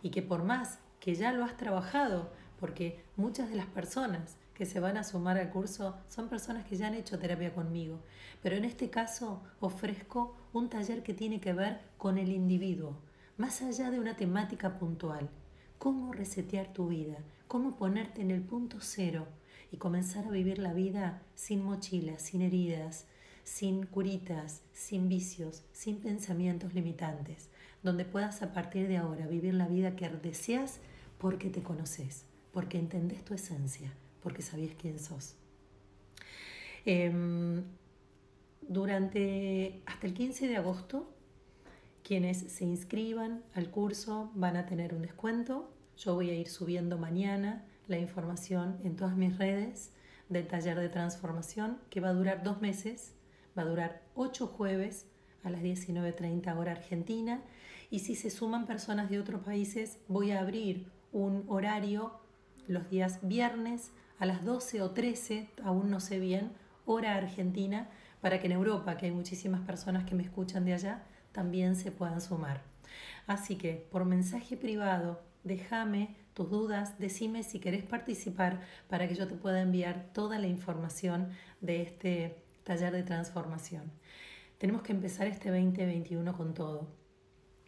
Y 0.02 0.12
que 0.12 0.22
por 0.22 0.44
más 0.44 0.80
que 1.00 1.16
ya 1.16 1.32
lo 1.32 1.44
has 1.44 1.58
trabajado, 1.58 2.32
porque 2.60 3.02
muchas 3.16 3.50
de 3.50 3.56
las 3.56 3.68
personas 3.68 4.38
que 4.54 4.66
se 4.66 4.82
van 4.82 4.98
a 4.98 5.06
sumar 5.06 5.38
al 5.38 5.50
curso 5.50 5.98
son 6.10 6.28
personas 6.28 6.66
que 6.66 6.76
ya 6.76 6.88
han 6.88 6.94
hecho 6.94 7.18
terapia 7.18 7.54
conmigo, 7.54 8.02
pero 8.44 8.58
en 8.58 8.66
este 8.66 8.90
caso 8.90 9.42
ofrezco 9.62 10.36
un 10.52 10.70
taller 10.70 11.02
que 11.02 11.14
tiene 11.14 11.40
que 11.40 11.54
ver 11.54 11.80
con 11.98 12.18
el 12.18 12.30
individuo, 12.30 12.98
más 13.38 13.62
allá 13.62 13.90
de 13.90 14.02
una 14.02 14.18
temática 14.18 14.78
puntual. 14.78 15.30
Cómo 15.80 16.12
resetear 16.12 16.74
tu 16.74 16.90
vida, 16.90 17.18
cómo 17.48 17.78
ponerte 17.78 18.22
en 18.22 18.32
el 18.32 18.42
punto 18.42 18.78
cero 18.82 19.28
y 19.72 19.78
comenzar 19.78 20.26
a 20.26 20.32
vivir 20.32 20.60
la 20.60 20.74
vida 20.74 21.22
sin 21.36 21.64
mochilas, 21.64 22.22
sin 22.22 22.42
heridas, 22.42 23.08
sin 23.46 23.86
curitas, 23.86 24.62
sin 24.74 25.10
vicios, 25.10 25.64
sin 25.72 26.02
pensamientos 26.02 26.74
limitantes, 26.74 27.50
donde 27.82 28.04
puedas 28.06 28.42
a 28.42 28.52
partir 28.52 28.88
de 28.90 28.98
ahora 28.98 29.26
vivir 29.26 29.54
la 29.54 29.68
vida 29.68 29.96
que 29.96 30.10
deseas 30.10 30.82
porque 31.18 31.50
te 31.50 31.64
conoces, 31.64 32.26
porque 32.52 32.78
entendés 32.78 33.24
tu 33.24 33.34
esencia, 33.34 33.94
porque 34.22 34.42
sabías 34.42 34.76
quién 34.78 35.00
sos. 35.00 35.36
Em, 36.86 37.64
durante 38.62 39.82
hasta 39.86 40.08
el 40.08 40.14
15 40.14 40.48
de 40.48 40.58
agosto, 40.58 41.10
quienes 42.04 42.40
se 42.52 42.66
inscriban 42.66 43.44
al 43.54 43.70
curso 43.70 44.32
van 44.36 44.58
a 44.58 44.66
tener 44.66 44.94
un 44.94 45.02
descuento. 45.02 45.72
Yo 45.98 46.16
voy 46.16 46.30
a 46.30 46.36
ir 46.36 46.48
subiendo 46.48 46.98
mañana 46.98 47.66
la 47.88 47.98
información 47.98 48.78
en 48.84 48.96
todas 48.96 49.16
mis 49.16 49.38
redes 49.38 49.92
del 50.30 50.48
taller 50.48 50.80
de 50.80 50.90
transformación 50.90 51.80
que 51.90 52.00
va 52.00 52.10
a 52.10 52.14
durar 52.14 52.44
dos 52.44 52.62
meses, 52.62 53.16
va 53.58 53.64
a 53.64 53.66
durar 53.66 54.02
ocho 54.16 54.48
jueves 54.48 55.08
a 55.44 55.50
las 55.50 55.62
19.30 55.62 56.56
hora 56.58 56.72
argentina 56.72 57.42
y 57.90 58.00
si 58.00 58.16
se 58.16 58.30
suman 58.30 58.68
personas 58.68 59.10
de 59.10 59.20
otros 59.20 59.42
países 59.42 60.00
voy 60.08 60.32
a 60.32 60.40
abrir 60.40 60.92
un 61.12 61.46
horario 61.48 62.20
los 62.68 62.90
días 62.90 63.20
viernes 63.24 63.92
a 64.20 64.26
las 64.26 64.46
12 64.46 64.82
o 64.82 64.92
13, 64.92 65.50
aún 65.64 65.90
no 65.90 66.00
sé 66.00 66.20
bien, 66.20 66.52
hora 66.86 67.16
argentina, 67.16 67.90
para 68.22 68.40
que 68.40 68.48
en 68.48 68.52
Europa, 68.52 68.98
que 68.98 69.08
hay 69.08 69.12
muchísimas 69.12 69.62
personas 69.62 70.04
que 70.04 70.14
me 70.14 70.24
escuchan 70.24 70.66
de 70.66 70.74
allá, 70.74 71.04
también 71.32 71.76
se 71.76 71.92
puedan 71.92 72.22
sumar. 72.22 72.62
Así 73.28 73.56
que 73.56 73.88
por 73.92 74.06
mensaje 74.06 74.58
privado, 74.58 75.22
déjame 75.44 76.16
tus 76.34 76.50
dudas, 76.50 76.98
decime 77.00 77.44
si 77.44 77.60
querés 77.60 77.84
participar 77.84 78.62
para 78.88 79.08
que 79.08 79.16
yo 79.16 79.28
te 79.28 79.36
pueda 79.36 79.62
enviar 79.62 80.10
toda 80.14 80.40
la 80.40 80.48
información 80.48 81.30
de 81.62 81.82
este 81.82 82.44
taller 82.64 82.94
de 82.94 83.04
transformación. 83.04 83.92
Tenemos 84.58 84.82
que 84.82 84.92
empezar 84.92 85.28
este 85.28 85.50
2021 85.50 86.36
con 86.36 86.54
todo. 86.54 86.88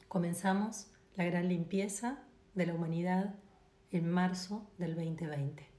Comenzamos 0.08 0.88
la 1.16 1.26
gran 1.26 1.48
limpieza 1.48 2.20
de 2.56 2.66
la 2.66 2.74
humanidad 2.74 3.36
en 3.92 4.10
marzo 4.10 4.70
del 4.78 4.96
2020 4.96 5.72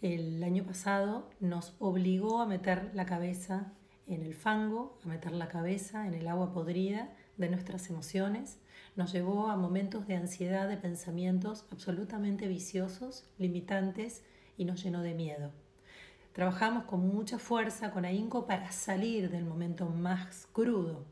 el 0.00 0.42
año 0.42 0.64
pasado 0.64 1.28
nos 1.40 1.74
obligó 1.78 2.40
a 2.40 2.46
meter 2.46 2.90
la 2.94 3.04
cabeza 3.04 3.72
en 4.10 4.22
el 4.22 4.34
fango, 4.34 4.98
a 5.04 5.08
meter 5.08 5.32
la 5.32 5.48
cabeza 5.48 6.06
en 6.06 6.14
el 6.14 6.26
agua 6.26 6.52
podrida 6.52 7.10
de 7.36 7.48
nuestras 7.48 7.88
emociones, 7.90 8.58
nos 8.96 9.12
llevó 9.12 9.48
a 9.48 9.56
momentos 9.56 10.06
de 10.08 10.16
ansiedad, 10.16 10.68
de 10.68 10.76
pensamientos 10.76 11.64
absolutamente 11.70 12.48
viciosos, 12.48 13.24
limitantes 13.38 14.22
y 14.58 14.64
nos 14.64 14.82
llenó 14.82 15.02
de 15.02 15.14
miedo. 15.14 15.52
Trabajamos 16.32 16.84
con 16.84 17.08
mucha 17.08 17.38
fuerza, 17.38 17.92
con 17.92 18.04
ahínco, 18.04 18.46
para 18.46 18.72
salir 18.72 19.30
del 19.30 19.44
momento 19.44 19.86
más 19.86 20.48
crudo. 20.52 21.04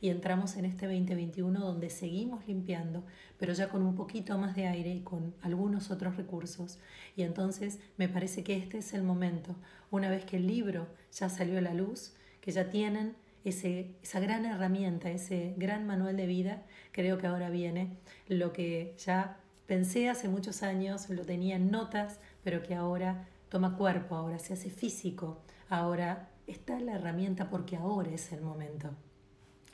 Y 0.00 0.10
entramos 0.10 0.56
en 0.56 0.64
este 0.64 0.86
2021 0.86 1.58
donde 1.58 1.88
seguimos 1.88 2.46
limpiando, 2.46 3.04
pero 3.38 3.54
ya 3.54 3.68
con 3.68 3.82
un 3.82 3.94
poquito 3.94 4.36
más 4.36 4.54
de 4.56 4.66
aire 4.66 4.92
y 4.92 5.00
con 5.00 5.34
algunos 5.40 5.90
otros 5.90 6.16
recursos. 6.16 6.78
Y 7.16 7.22
entonces 7.22 7.78
me 7.96 8.08
parece 8.08 8.44
que 8.44 8.56
este 8.56 8.78
es 8.78 8.92
el 8.92 9.04
momento, 9.04 9.56
una 9.90 10.10
vez 10.10 10.24
que 10.24 10.36
el 10.36 10.46
libro 10.46 10.88
ya 11.12 11.28
salió 11.28 11.58
a 11.58 11.62
la 11.62 11.74
luz, 11.74 12.14
que 12.42 12.50
ya 12.52 12.68
tienen 12.68 13.16
ese, 13.44 13.94
esa 14.02 14.20
gran 14.20 14.44
herramienta, 14.44 15.10
ese 15.10 15.54
gran 15.56 15.86
manual 15.86 16.18
de 16.18 16.26
vida, 16.26 16.62
creo 16.92 17.16
que 17.16 17.26
ahora 17.26 17.48
viene 17.48 17.96
lo 18.28 18.52
que 18.52 18.94
ya 18.98 19.38
pensé 19.66 20.10
hace 20.10 20.28
muchos 20.28 20.62
años, 20.62 21.08
lo 21.08 21.24
tenía 21.24 21.56
en 21.56 21.70
notas, 21.70 22.20
pero 22.44 22.62
que 22.62 22.74
ahora 22.74 23.26
toma 23.48 23.76
cuerpo, 23.76 24.16
ahora 24.16 24.38
se 24.38 24.52
hace 24.52 24.68
físico, 24.68 25.40
ahora 25.70 26.28
está 26.46 26.78
la 26.80 26.96
herramienta 26.96 27.48
porque 27.48 27.76
ahora 27.76 28.10
es 28.10 28.32
el 28.32 28.42
momento. 28.42 28.90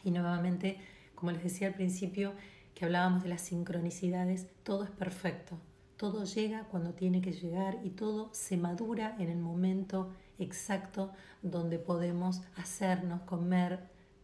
Y 0.04 0.10
nuevamente, 0.10 0.78
como 1.14 1.32
les 1.32 1.42
decía 1.42 1.68
al 1.68 1.74
principio, 1.74 2.34
que 2.74 2.84
hablábamos 2.84 3.24
de 3.24 3.30
las 3.30 3.42
sincronicidades, 3.42 4.46
todo 4.62 4.84
es 4.84 4.90
perfecto, 4.90 5.58
todo 5.96 6.24
llega 6.24 6.64
cuando 6.64 6.94
tiene 6.94 7.20
que 7.20 7.32
llegar 7.32 7.78
y 7.82 7.90
todo 7.90 8.30
se 8.32 8.56
madura 8.56 9.16
en 9.18 9.30
el 9.30 9.38
momento 9.38 10.12
exacto 10.38 11.12
donde 11.42 11.78
podemos 11.78 12.42
hacernos 12.56 13.22
comer 13.22 13.80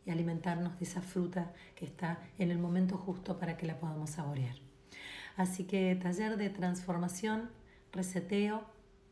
y 0.06 0.10
alimentarnos 0.10 0.78
de 0.78 0.84
esa 0.84 1.00
fruta 1.00 1.52
que 1.74 1.84
está 1.84 2.18
en 2.38 2.50
el 2.50 2.58
momento 2.58 2.96
justo 2.96 3.38
para 3.38 3.56
que 3.56 3.66
la 3.66 3.78
podamos 3.78 4.10
saborear. 4.10 4.56
Así 5.36 5.64
que 5.64 5.94
taller 5.96 6.36
de 6.36 6.50
transformación, 6.50 7.50
reseteo, 7.92 8.64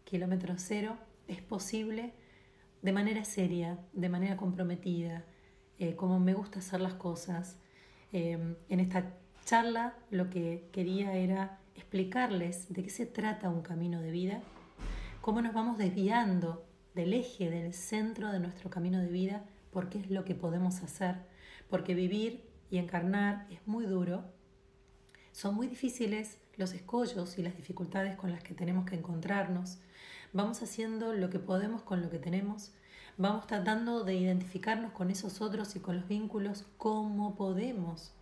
kilómetro 0.04 0.54
cero 0.56 0.96
es 1.28 1.40
posible 1.40 2.12
de 2.82 2.92
manera 2.92 3.24
seria, 3.24 3.78
de 3.92 4.08
manera 4.08 4.36
comprometida, 4.36 5.24
eh, 5.78 5.94
como 5.96 6.20
me 6.20 6.34
gusta 6.34 6.58
hacer 6.58 6.80
las 6.80 6.94
cosas. 6.94 7.56
Eh, 8.12 8.56
en 8.68 8.80
esta 8.80 9.14
charla 9.44 9.94
lo 10.10 10.30
que 10.30 10.68
quería 10.72 11.14
era 11.14 11.58
explicarles 11.74 12.72
de 12.72 12.82
qué 12.82 12.90
se 12.90 13.06
trata 13.06 13.48
un 13.48 13.62
camino 13.62 14.00
de 14.00 14.10
vida, 14.10 14.42
cómo 15.20 15.40
nos 15.40 15.54
vamos 15.54 15.78
desviando 15.78 16.64
del 16.94 17.14
eje, 17.14 17.50
del 17.50 17.72
centro 17.72 18.32
de 18.32 18.40
nuestro 18.40 18.70
camino 18.70 18.98
de 19.00 19.08
vida, 19.08 19.44
porque 19.70 19.98
es 19.98 20.10
lo 20.10 20.24
que 20.24 20.34
podemos 20.34 20.82
hacer, 20.82 21.16
porque 21.70 21.94
vivir 21.94 22.44
y 22.70 22.78
encarnar 22.78 23.46
es 23.50 23.66
muy 23.66 23.86
duro, 23.86 24.24
son 25.32 25.54
muy 25.54 25.66
difíciles 25.66 26.38
los 26.56 26.74
escollos 26.74 27.38
y 27.38 27.42
las 27.42 27.56
dificultades 27.56 28.16
con 28.16 28.30
las 28.30 28.42
que 28.42 28.54
tenemos 28.54 28.84
que 28.84 28.96
encontrarnos, 28.96 29.78
vamos 30.32 30.62
haciendo 30.62 31.14
lo 31.14 31.30
que 31.30 31.38
podemos 31.38 31.82
con 31.82 32.02
lo 32.02 32.10
que 32.10 32.18
tenemos, 32.18 32.72
vamos 33.16 33.46
tratando 33.46 34.04
de 34.04 34.14
identificarnos 34.14 34.92
con 34.92 35.10
esos 35.10 35.40
otros 35.40 35.74
y 35.76 35.80
con 35.80 35.96
los 35.96 36.08
vínculos 36.08 36.66
como 36.76 37.34
podemos. 37.34 38.12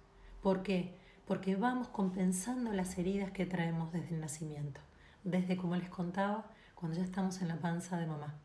¿Por 0.42 0.62
qué? 0.62 0.94
Porque 1.26 1.56
vamos 1.56 1.88
compensando 1.88 2.72
las 2.72 2.98
heridas 2.98 3.30
que 3.32 3.46
traemos 3.46 3.92
desde 3.92 4.14
el 4.14 4.20
nacimiento, 4.20 4.80
desde 5.24 5.56
como 5.56 5.76
les 5.76 5.90
contaba, 5.90 6.50
cuando 6.74 6.96
ya 6.96 7.04
estamos 7.04 7.42
en 7.42 7.48
la 7.48 7.56
panza 7.56 7.98
de 7.98 8.06
mamá. 8.06 8.40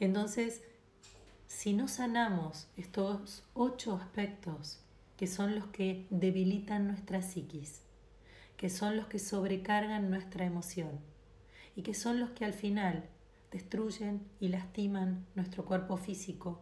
Entonces, 0.00 0.62
si 1.46 1.72
no 1.72 1.88
sanamos 1.88 2.68
estos 2.76 3.44
ocho 3.54 3.96
aspectos 3.96 4.80
que 5.16 5.26
son 5.26 5.54
los 5.54 5.66
que 5.68 6.06
debilitan 6.10 6.86
nuestra 6.86 7.22
psiquis, 7.22 7.82
que 8.56 8.68
son 8.68 8.96
los 8.96 9.06
que 9.06 9.18
sobrecargan 9.18 10.10
nuestra 10.10 10.44
emoción, 10.44 11.00
y 11.76 11.82
que 11.82 11.94
son 11.94 12.20
los 12.20 12.30
que 12.30 12.44
al 12.44 12.54
final 12.54 13.04
destruyen 13.52 14.26
y 14.40 14.48
lastiman 14.48 15.26
nuestro 15.34 15.64
cuerpo 15.64 15.96
físico, 15.96 16.60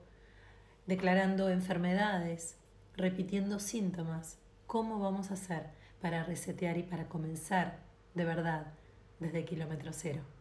declarando 0.86 1.48
enfermedades, 1.48 2.56
repitiendo 2.96 3.58
síntomas. 3.60 4.38
¿Cómo 4.66 4.98
vamos 4.98 5.30
a 5.30 5.34
hacer 5.34 5.70
para 6.00 6.24
resetear 6.24 6.76
y 6.76 6.82
para 6.82 7.08
comenzar 7.08 7.78
de 8.14 8.24
verdad 8.24 8.72
desde 9.20 9.44
kilómetro 9.44 9.92
cero? 9.92 10.33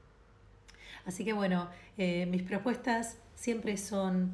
Así 1.05 1.25
que 1.25 1.33
bueno, 1.33 1.67
eh, 1.97 2.25
mis 2.27 2.43
propuestas 2.43 3.17
siempre 3.35 3.77
son 3.77 4.31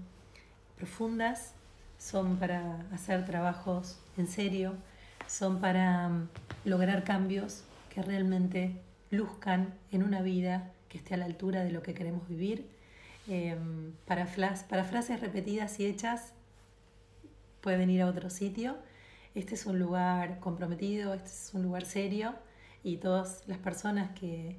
profundas, 0.77 1.53
son 1.97 2.38
para 2.38 2.86
hacer 2.93 3.25
trabajos 3.25 3.99
en 4.17 4.27
serio, 4.27 4.75
son 5.27 5.60
para 5.60 6.10
mm, 6.10 6.29
lograr 6.65 7.03
cambios 7.03 7.63
que 7.93 8.01
realmente 8.01 8.75
luzcan 9.12 9.73
en 9.91 10.03
una 10.03 10.21
vida 10.21 10.71
que 10.88 10.97
esté 10.97 11.15
a 11.15 11.17
la 11.17 11.25
altura 11.25 11.63
de 11.63 11.71
lo 11.71 11.84
que 11.84 11.93
queremos 11.93 12.27
vivir. 12.27 12.67
Em, 13.27 13.93
para, 14.05 14.27
para 14.69 14.84
frases 14.84 15.19
repetidas 15.19 15.79
y 15.79 15.86
hechas 15.86 16.34
pueden 17.62 17.89
ir 17.89 18.01
a 18.01 18.08
otro 18.08 18.29
sitio. 18.29 18.77
Este 19.36 19.55
es 19.55 19.65
un 19.65 19.79
lugar 19.79 20.39
comprometido, 20.39 21.13
este 21.13 21.29
es 21.29 21.51
un 21.53 21.63
lugar 21.63 21.86
serio 21.86 22.34
y 22.84 22.97
todas 22.97 23.43
las 23.47 23.60
personas 23.60 24.12
que, 24.19 24.55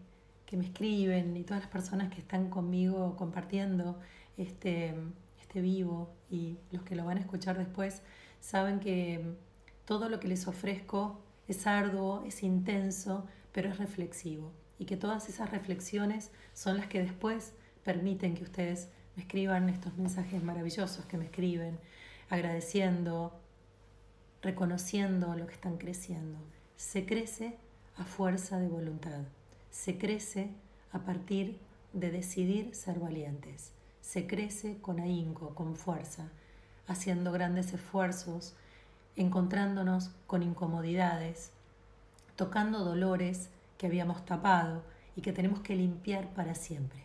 que 0.51 0.57
me 0.57 0.65
escriben 0.65 1.37
y 1.37 1.45
todas 1.45 1.63
las 1.63 1.71
personas 1.71 2.13
que 2.13 2.19
están 2.19 2.51
conmigo 2.51 3.15
compartiendo 3.17 4.01
este, 4.37 4.97
este 5.41 5.61
vivo 5.61 6.13
y 6.29 6.59
los 6.73 6.83
que 6.83 6.97
lo 6.97 7.05
van 7.05 7.19
a 7.19 7.21
escuchar 7.21 7.57
después 7.57 8.03
saben 8.41 8.81
que 8.81 9.37
todo 9.85 10.09
lo 10.09 10.19
que 10.19 10.27
les 10.27 10.49
ofrezco 10.49 11.21
es 11.47 11.69
arduo, 11.69 12.25
es 12.27 12.43
intenso, 12.43 13.29
pero 13.53 13.69
es 13.69 13.79
reflexivo 13.79 14.51
y 14.77 14.87
que 14.87 14.97
todas 14.97 15.29
esas 15.29 15.53
reflexiones 15.53 16.33
son 16.53 16.79
las 16.79 16.89
que 16.89 17.01
después 17.01 17.53
permiten 17.85 18.35
que 18.35 18.43
ustedes 18.43 18.89
me 19.15 19.23
escriban 19.23 19.69
estos 19.69 19.97
mensajes 19.99 20.43
maravillosos 20.43 21.05
que 21.05 21.17
me 21.17 21.27
escriben, 21.27 21.79
agradeciendo, 22.29 23.41
reconociendo 24.43 25.37
lo 25.37 25.47
que 25.47 25.55
están 25.55 25.79
creciendo. 25.79 26.41
Se 26.75 27.07
crece 27.07 27.57
a 27.97 28.05
fuerza 28.05 28.59
de 28.59 28.67
voluntad, 28.67 29.23
se 29.71 29.99
crece 29.99 30.51
a 30.93 31.01
partir 31.01 31.59
de 31.93 32.11
decidir 32.11 32.75
ser 32.75 32.99
valientes, 32.99 33.73
se 34.01 34.27
crece 34.27 34.79
con 34.81 35.01
ahínco, 35.01 35.55
con 35.55 35.77
fuerza, 35.77 36.29
haciendo 36.87 37.33
grandes 37.33 37.73
esfuerzos, 37.73 38.55
encontrándonos 39.17 40.11
con 40.27 40.43
incomodidades, 40.43 41.51
tocando 42.37 42.85
dolores 42.85 43.51
que 43.79 43.87
habíamos 43.87 44.25
tapado 44.25 44.83
y 45.17 45.21
que 45.21 45.33
tenemos 45.33 45.61
que 45.61 45.77
limpiar 45.77 46.29
para 46.35 46.55
siempre. 46.55 47.01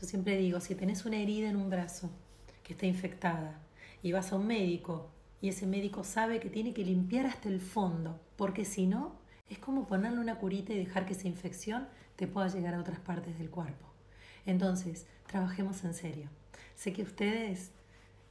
Yo 0.00 0.06
siempre 0.06 0.36
digo, 0.36 0.60
si 0.60 0.74
tenés 0.74 1.04
una 1.04 1.16
herida 1.16 1.48
en 1.48 1.56
un 1.56 1.70
brazo 1.70 2.10
que 2.62 2.72
está 2.72 2.86
infectada 2.86 3.58
y 4.02 4.12
vas 4.12 4.32
a 4.32 4.36
un 4.36 4.46
médico 4.46 5.08
y 5.40 5.48
ese 5.48 5.66
médico 5.66 6.04
sabe 6.04 6.40
que 6.40 6.50
tiene 6.50 6.72
que 6.72 6.84
limpiar 6.84 7.26
hasta 7.26 7.48
el 7.48 7.60
fondo, 7.60 8.18
porque 8.36 8.64
si 8.64 8.86
no, 8.86 9.12
es 9.48 9.58
como 9.58 9.86
ponerle 9.86 10.20
una 10.20 10.36
curita 10.36 10.72
y 10.72 10.78
dejar 10.78 11.06
que 11.06 11.12
esa 11.12 11.28
infección 11.28 11.88
te 12.16 12.26
pueda 12.26 12.48
llegar 12.48 12.74
a 12.74 12.80
otras 12.80 13.00
partes 13.00 13.38
del 13.38 13.50
cuerpo. 13.50 13.86
Entonces, 14.46 15.06
trabajemos 15.26 15.84
en 15.84 15.94
serio. 15.94 16.28
Sé 16.74 16.92
que 16.92 17.02
ustedes 17.02 17.70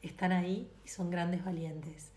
están 0.02 0.32
ahí 0.32 0.70
y 0.86 0.90
son 0.90 1.10
grandes 1.10 1.44
valientes. 1.44 2.12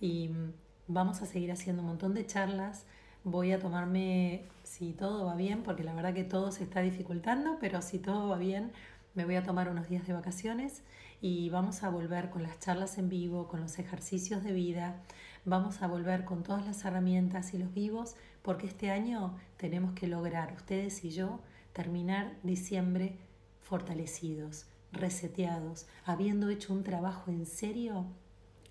Y 0.00 0.28
mm, 0.28 0.52
vamos 0.88 1.22
a 1.22 1.26
seguir 1.26 1.52
haciendo 1.52 1.82
un 1.82 1.88
montón 1.88 2.14
de 2.14 2.26
charlas 2.26 2.86
voy 3.26 3.50
a 3.50 3.58
tomarme, 3.58 4.44
si 4.62 4.92
todo 4.92 5.26
va 5.26 5.34
bien, 5.34 5.64
porque 5.64 5.82
la 5.82 5.92
verdad 5.94 6.14
que 6.14 6.22
todo 6.22 6.52
se 6.52 6.62
está 6.62 6.80
dificultando, 6.80 7.58
pero 7.58 7.82
si 7.82 7.98
todo 7.98 8.28
va 8.28 8.38
bien, 8.38 8.70
me 9.14 9.24
voy 9.24 9.34
a 9.34 9.42
tomar 9.42 9.68
unos 9.68 9.88
días 9.88 10.06
de 10.06 10.12
vacaciones 10.12 10.82
y 11.20 11.50
vamos 11.50 11.82
a 11.82 11.88
volver 11.90 12.30
con 12.30 12.44
las 12.44 12.60
charlas 12.60 12.98
en 12.98 13.08
vivo, 13.08 13.48
con 13.48 13.60
los 13.60 13.80
ejercicios 13.80 14.44
de 14.44 14.52
vida, 14.52 15.02
vamos 15.44 15.82
a 15.82 15.88
volver 15.88 16.24
con 16.24 16.44
todas 16.44 16.64
las 16.64 16.84
herramientas 16.84 17.52
y 17.52 17.58
los 17.58 17.74
vivos, 17.74 18.14
porque 18.46 18.68
este 18.68 18.92
año 18.92 19.36
tenemos 19.56 19.92
que 19.94 20.06
lograr, 20.06 20.52
ustedes 20.54 21.04
y 21.04 21.10
yo, 21.10 21.40
terminar 21.72 22.36
diciembre 22.44 23.18
fortalecidos, 23.60 24.66
reseteados, 24.92 25.88
habiendo 26.04 26.48
hecho 26.48 26.72
un 26.72 26.84
trabajo 26.84 27.32
en 27.32 27.44
serio 27.44 28.06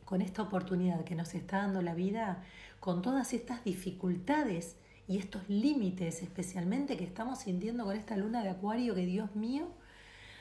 con 0.05 0.21
esta 0.21 0.43
oportunidad 0.43 1.03
que 1.03 1.15
nos 1.15 1.35
está 1.35 1.57
dando 1.57 1.81
la 1.81 1.93
vida, 1.93 2.41
con 2.79 3.01
todas 3.01 3.33
estas 3.33 3.65
dificultades 3.65 4.77
y 5.09 5.17
estos 5.17 5.41
límites 5.49 6.23
especialmente 6.23 6.95
que 6.95 7.03
estamos 7.03 7.39
sintiendo 7.39 7.83
con 7.83 7.97
esta 7.97 8.15
luna 8.15 8.43
de 8.43 8.51
acuario 8.51 8.95
que 8.95 9.05
Dios 9.05 9.35
mío, 9.35 9.67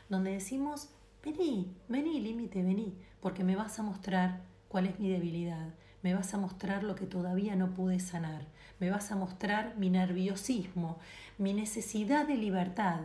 donde 0.09 0.31
decimos, 0.31 0.91
vení, 1.25 1.75
vení 1.89 2.21
límite, 2.21 2.63
vení, 2.63 2.95
porque 3.21 3.43
me 3.43 3.57
vas 3.57 3.81
a 3.81 3.83
mostrar 3.83 4.43
cuál 4.69 4.87
es 4.87 5.01
mi 5.01 5.11
debilidad, 5.11 5.75
me 6.05 6.15
vas 6.15 6.35
a 6.35 6.39
mostrar 6.39 6.85
lo 6.85 6.95
que 6.95 7.07
todavía 7.07 7.57
no 7.57 7.75
pude 7.75 7.99
sanar, 7.99 8.54
me 8.85 8.91
vas 8.91 9.11
a 9.13 9.17
mostrar 9.17 9.79
mi 9.79 9.89
nerviosismo, 9.89 10.99
mi 11.39 11.55
necesidad 11.55 12.29
de 12.29 12.37
libertad, 12.37 13.01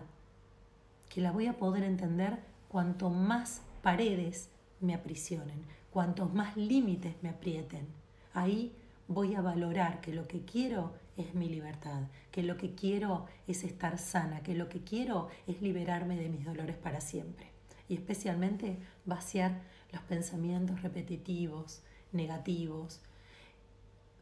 que 1.07 1.21
la 1.21 1.31
voy 1.31 1.47
a 1.47 1.57
poder 1.57 1.85
entender 1.85 2.39
cuanto 2.67 3.09
más 3.09 3.61
paredes 3.81 4.49
me 4.81 4.93
aprisionen, 4.93 5.63
cuantos 5.89 6.33
más 6.33 6.57
límites 6.57 7.15
me 7.21 7.29
aprieten. 7.29 7.87
Ahí 8.33 8.73
voy 9.07 9.35
a 9.35 9.41
valorar 9.41 10.01
que 10.01 10.13
lo 10.13 10.27
que 10.27 10.43
quiero 10.43 10.91
es 11.15 11.33
mi 11.33 11.47
libertad, 11.47 12.01
que 12.29 12.43
lo 12.43 12.57
que 12.57 12.75
quiero 12.75 13.27
es 13.47 13.63
estar 13.63 13.97
sana, 13.99 14.43
que 14.43 14.55
lo 14.55 14.67
que 14.67 14.83
quiero 14.83 15.29
es 15.47 15.61
liberarme 15.61 16.17
de 16.17 16.27
mis 16.27 16.43
dolores 16.43 16.75
para 16.75 16.99
siempre. 16.99 17.51
Y 17.87 17.93
especialmente 17.93 18.79
vaciar 19.05 19.61
los 19.93 20.01
pensamientos 20.01 20.81
repetitivos, 20.81 21.81
negativos, 22.11 22.99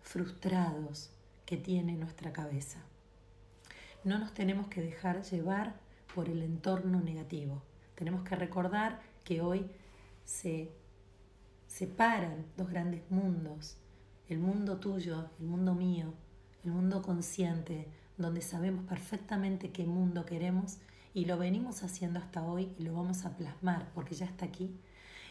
frustrados 0.03 1.09
que 1.47 1.57
tiene 1.57 1.95
nuestra 1.95 2.31
cabeza. 2.33 2.83
No 4.03 4.19
nos 4.19 4.33
tenemos 4.33 4.67
que 4.67 4.81
dejar 4.81 5.23
llevar 5.23 5.79
por 6.13 6.29
el 6.29 6.43
entorno 6.43 6.99
negativo. 6.99 7.63
Tenemos 7.95 8.23
que 8.23 8.35
recordar 8.35 9.01
que 9.23 9.41
hoy 9.41 9.65
se 10.25 10.69
separan 11.67 12.45
dos 12.57 12.69
grandes 12.69 13.09
mundos, 13.09 13.77
el 14.27 14.39
mundo 14.39 14.77
tuyo, 14.77 15.29
el 15.39 15.45
mundo 15.45 15.73
mío, 15.73 16.13
el 16.65 16.71
mundo 16.71 17.01
consciente, 17.01 17.87
donde 18.17 18.41
sabemos 18.41 18.85
perfectamente 18.85 19.71
qué 19.71 19.85
mundo 19.85 20.25
queremos 20.25 20.79
y 21.13 21.25
lo 21.25 21.37
venimos 21.37 21.81
haciendo 21.81 22.19
hasta 22.19 22.43
hoy 22.43 22.73
y 22.77 22.83
lo 22.83 22.93
vamos 22.93 23.23
a 23.23 23.37
plasmar 23.37 23.89
porque 23.93 24.15
ya 24.15 24.25
está 24.25 24.45
aquí. 24.45 24.75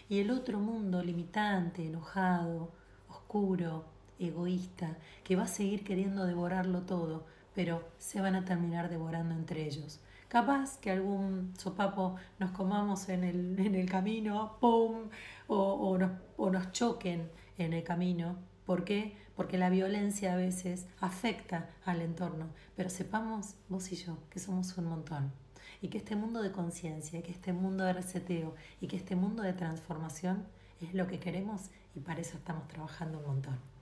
Y 0.08 0.20
el 0.20 0.30
otro 0.30 0.60
mundo 0.60 1.02
limitante, 1.02 1.86
enojado, 1.86 2.72
oscuro, 3.08 3.95
egoísta, 4.18 4.96
que 5.24 5.36
va 5.36 5.44
a 5.44 5.48
seguir 5.48 5.84
queriendo 5.84 6.24
devorarlo 6.24 6.82
todo, 6.82 7.26
pero 7.54 7.88
se 7.98 8.20
van 8.20 8.34
a 8.34 8.44
terminar 8.44 8.88
devorando 8.88 9.34
entre 9.34 9.66
ellos. 9.66 10.00
Capaz 10.28 10.78
que 10.78 10.90
algún 10.90 11.54
sopapo 11.56 12.16
nos 12.38 12.50
comamos 12.50 13.08
en 13.08 13.24
el, 13.24 13.58
en 13.64 13.74
el 13.74 13.88
camino, 13.88 14.56
¡pum! 14.60 15.08
O, 15.46 15.56
o, 15.56 15.98
nos, 15.98 16.12
o 16.36 16.50
nos 16.50 16.72
choquen 16.72 17.30
en 17.58 17.72
el 17.72 17.84
camino. 17.84 18.36
¿Por 18.64 18.84
qué? 18.84 19.16
Porque 19.36 19.58
la 19.58 19.70
violencia 19.70 20.34
a 20.34 20.36
veces 20.36 20.86
afecta 21.00 21.70
al 21.84 22.02
entorno. 22.02 22.48
Pero 22.74 22.90
sepamos, 22.90 23.54
vos 23.68 23.92
y 23.92 23.96
yo, 23.96 24.18
que 24.28 24.40
somos 24.40 24.76
un 24.76 24.86
montón. 24.86 25.32
Y 25.80 25.88
que 25.88 25.98
este 25.98 26.16
mundo 26.16 26.42
de 26.42 26.52
conciencia, 26.52 27.22
que 27.22 27.30
este 27.30 27.52
mundo 27.52 27.84
de 27.84 27.92
reseteo 27.92 28.54
y 28.80 28.88
que 28.88 28.96
este 28.96 29.14
mundo 29.14 29.42
de 29.42 29.52
transformación 29.52 30.46
es 30.80 30.94
lo 30.94 31.06
que 31.06 31.20
queremos 31.20 31.70
y 31.94 32.00
para 32.00 32.20
eso 32.20 32.36
estamos 32.36 32.66
trabajando 32.68 33.18
un 33.18 33.26
montón. 33.26 33.75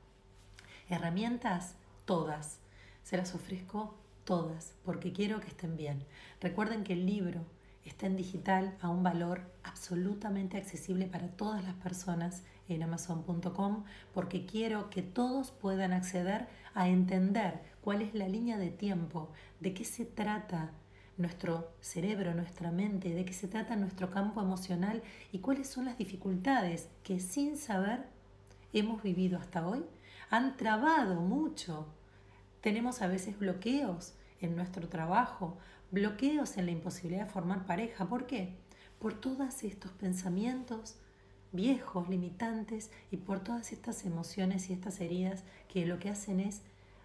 Herramientas, 0.88 1.76
todas. 2.04 2.58
Se 3.02 3.16
las 3.16 3.34
ofrezco 3.34 3.94
todas, 4.24 4.74
porque 4.84 5.12
quiero 5.12 5.40
que 5.40 5.48
estén 5.48 5.76
bien. 5.76 6.04
Recuerden 6.40 6.84
que 6.84 6.94
el 6.94 7.06
libro 7.06 7.40
está 7.84 8.06
en 8.06 8.16
digital 8.16 8.76
a 8.80 8.88
un 8.88 9.02
valor 9.02 9.42
absolutamente 9.62 10.56
accesible 10.56 11.06
para 11.06 11.28
todas 11.28 11.64
las 11.64 11.74
personas 11.74 12.42
en 12.68 12.82
amazon.com, 12.82 13.84
porque 14.12 14.46
quiero 14.46 14.90
que 14.90 15.02
todos 15.02 15.50
puedan 15.50 15.92
acceder 15.92 16.48
a 16.74 16.88
entender 16.88 17.60
cuál 17.82 18.02
es 18.02 18.14
la 18.14 18.28
línea 18.28 18.56
de 18.56 18.70
tiempo, 18.70 19.30
de 19.60 19.74
qué 19.74 19.84
se 19.84 20.04
trata 20.06 20.72
nuestro 21.16 21.70
cerebro, 21.80 22.34
nuestra 22.34 22.70
mente, 22.70 23.14
de 23.14 23.24
qué 23.24 23.32
se 23.32 23.48
trata 23.48 23.76
nuestro 23.76 24.10
campo 24.10 24.40
emocional 24.40 25.02
y 25.30 25.38
cuáles 25.38 25.68
son 25.68 25.84
las 25.84 25.98
dificultades 25.98 26.88
que 27.02 27.20
sin 27.20 27.56
saber 27.56 28.06
hemos 28.72 29.02
vivido 29.02 29.38
hasta 29.38 29.66
hoy, 29.66 29.84
han 30.30 30.56
trabado 30.56 31.16
mucho 31.16 31.86
tenemos 32.64 33.02
a 33.02 33.08
veces 33.08 33.38
bloqueos 33.38 34.14
en 34.40 34.56
nuestro 34.56 34.88
trabajo, 34.88 35.58
bloqueos 35.90 36.56
en 36.56 36.64
la 36.64 36.72
imposibilidad 36.72 37.26
de 37.26 37.30
formar 37.30 37.66
pareja. 37.66 38.08
¿Por 38.08 38.26
qué? 38.26 38.56
Por 38.98 39.12
todos 39.12 39.64
estos 39.64 39.92
pensamientos 39.92 40.96
viejos, 41.52 42.08
limitantes 42.08 42.90
y 43.10 43.18
por 43.18 43.40
todas 43.40 43.70
estas 43.70 44.06
emociones 44.06 44.70
y 44.70 44.72
estas 44.72 45.02
heridas 45.02 45.44
que 45.68 45.84
lo 45.84 45.98
que 45.98 46.08
hacen 46.08 46.40
es 46.40 46.62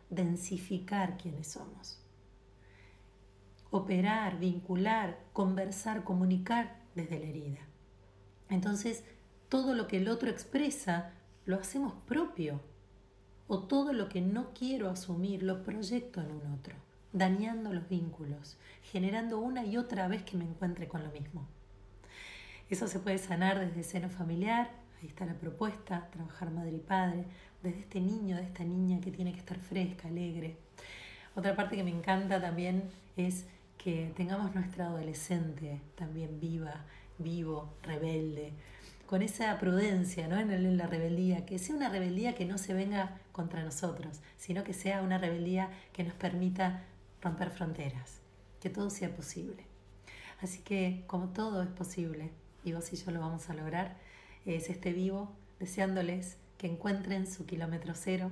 densificar 0.09 1.17
quienes 1.17 1.51
somos. 1.51 1.99
Operar, 3.69 4.39
vincular, 4.39 5.19
conversar, 5.33 6.05
comunicar 6.05 6.79
desde 6.95 7.19
la 7.19 7.25
herida. 7.25 7.59
Entonces, 8.47 9.03
todo 9.49 9.75
lo 9.75 9.89
que 9.89 9.97
el 9.97 10.07
otro 10.07 10.29
expresa 10.29 11.11
lo 11.45 11.57
hacemos 11.57 11.93
propio 12.07 12.61
o 13.49 13.59
todo 13.63 13.93
lo 13.93 14.07
que 14.09 14.21
no 14.21 14.53
quiero 14.53 14.89
asumir 14.89 15.41
lo 15.41 15.63
proyecto 15.63 16.21
en 16.21 16.31
un 16.31 16.53
otro, 16.53 16.75
dañando 17.11 17.73
los 17.73 17.89
vínculos, 17.89 18.57
generando 18.83 19.39
una 19.39 19.65
y 19.65 19.75
otra 19.75 20.07
vez 20.07 20.21
que 20.21 20.37
me 20.37 20.45
encuentre 20.45 20.87
con 20.87 21.03
lo 21.03 21.09
mismo. 21.09 21.47
Eso 22.69 22.87
se 22.87 22.99
puede 22.99 23.17
sanar 23.17 23.59
desde 23.59 23.81
seno 23.81 24.07
familiar, 24.07 24.69
ahí 25.01 25.07
está 25.07 25.25
la 25.25 25.33
propuesta, 25.33 26.07
trabajar 26.11 26.51
madre 26.51 26.75
y 26.75 26.79
padre, 26.79 27.25
desde 27.63 27.79
este 27.79 27.99
niño, 27.99 28.35
de 28.35 28.43
esta 28.43 28.63
niña 28.63 29.01
que 29.01 29.11
tiene 29.11 29.33
que 29.33 29.39
estar 29.39 29.57
fresca, 29.57 30.07
alegre. 30.07 30.55
Otra 31.35 31.55
parte 31.55 31.75
que 31.75 31.83
me 31.83 31.89
encanta 31.89 32.39
también 32.39 32.83
es 33.17 33.47
que 33.79 34.13
tengamos 34.15 34.53
nuestra 34.53 34.85
adolescente 34.85 35.81
también 35.95 36.39
viva, 36.39 36.85
vivo, 37.17 37.73
rebelde, 37.81 38.53
con 39.09 39.23
esa 39.23 39.57
prudencia 39.57 40.27
¿no? 40.27 40.37
en, 40.37 40.77
la 40.77 40.85
rebeldía, 40.85 41.43
que 41.43 41.57
sea 41.57 41.75
una 41.75 41.89
rebeldía 41.89 42.35
que 42.35 42.45
no 42.45 42.59
se 42.59 42.75
venga 42.75 43.17
contra 43.31 43.63
nosotros, 43.63 44.19
sino 44.37 44.63
que 44.63 44.75
sea 44.75 45.01
una 45.01 45.17
rebeldía 45.17 45.71
que 45.93 46.03
nos 46.03 46.13
permita 46.13 46.83
romper 47.19 47.49
fronteras, 47.49 48.19
que 48.61 48.69
todo 48.69 48.91
sea 48.91 49.15
posible. 49.15 49.65
Así 50.41 50.59
que 50.59 51.05
como 51.07 51.29
todo 51.29 51.63
es 51.63 51.69
posible, 51.69 52.29
y 52.63 52.73
vos 52.73 52.93
y 52.93 52.97
yo 52.97 53.09
lo 53.09 53.19
vamos 53.19 53.49
a 53.49 53.55
lograr, 53.55 53.97
es 54.45 54.69
este 54.69 54.93
vivo 54.93 55.31
deseándoles 55.59 56.37
que 56.59 56.67
encuentren 56.67 57.25
su 57.25 57.47
kilómetro 57.47 57.95
cero. 57.95 58.29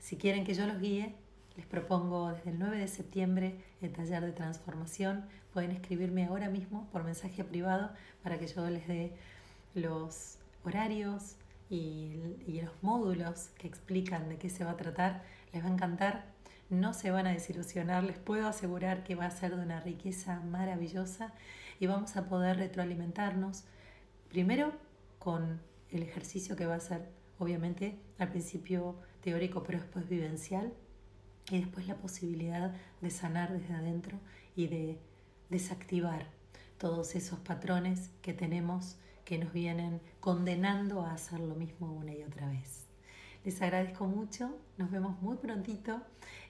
Si 0.00 0.18
quieren 0.18 0.44
que 0.44 0.52
yo 0.52 0.66
los 0.66 0.80
guíe, 0.80 1.14
les 1.56 1.64
propongo 1.64 2.30
desde 2.30 2.50
el 2.50 2.58
9 2.58 2.76
de 2.76 2.88
septiembre 2.88 3.54
el 3.80 3.94
taller 3.94 4.22
de 4.22 4.32
transformación. 4.32 5.24
Pueden 5.54 5.70
escribirme 5.70 6.26
ahora 6.26 6.50
mismo 6.50 6.90
por 6.92 7.04
mensaje 7.04 7.42
privado 7.42 7.90
para 8.22 8.38
que 8.38 8.48
yo 8.48 8.68
les 8.68 8.86
dé 8.86 9.14
los 9.74 10.38
horarios 10.64 11.36
y, 11.68 12.36
los 12.62 12.82
módulos 12.82 13.50
que 13.58 13.68
explican 13.68 14.28
de 14.28 14.36
qué 14.36 14.50
se 14.50 14.64
va 14.64 14.72
a 14.72 14.76
tratar, 14.76 15.22
les 15.52 15.64
va 15.64 15.68
a 15.68 15.72
encantar, 15.72 16.24
no 16.68 16.92
se 16.92 17.10
van 17.10 17.26
a 17.26 17.32
desilusionar, 17.32 18.04
les 18.04 18.18
puedo 18.18 18.46
asegurar 18.46 19.02
que 19.04 19.14
va 19.14 19.26
a 19.26 19.30
ser 19.30 19.56
de 19.56 19.62
una 19.62 19.80
riqueza 19.80 20.40
maravillosa 20.40 21.32
y 21.78 21.86
vamos 21.86 22.16
a 22.16 22.28
poder 22.28 22.58
retroalimentarnos 22.58 23.64
primero 24.28 24.72
con 25.18 25.60
el 25.90 26.02
ejercicio 26.02 26.56
que 26.56 26.66
va 26.66 26.76
a 26.76 26.80
ser 26.80 27.08
obviamente 27.38 27.98
al 28.18 28.30
principio 28.30 28.96
teórico 29.22 29.62
pero 29.62 29.80
después 29.80 30.08
vivencial 30.08 30.72
y 31.50 31.58
después 31.58 31.88
la 31.88 31.96
posibilidad 31.96 32.72
de 33.00 33.10
sanar 33.10 33.52
desde 33.52 33.74
adentro 33.74 34.18
y 34.54 34.68
de 34.68 34.98
desactivar 35.48 36.26
todos 36.78 37.14
esos 37.16 37.40
patrones 37.40 38.10
que 38.22 38.32
tenemos 38.32 38.96
que 39.30 39.38
nos 39.38 39.52
vienen 39.52 40.00
condenando 40.18 41.02
a 41.02 41.12
hacer 41.12 41.38
lo 41.38 41.54
mismo 41.54 41.92
una 41.92 42.12
y 42.12 42.24
otra 42.24 42.48
vez. 42.48 42.88
Les 43.44 43.62
agradezco 43.62 44.08
mucho, 44.08 44.58
nos 44.76 44.90
vemos 44.90 45.22
muy 45.22 45.36
prontito. 45.36 46.02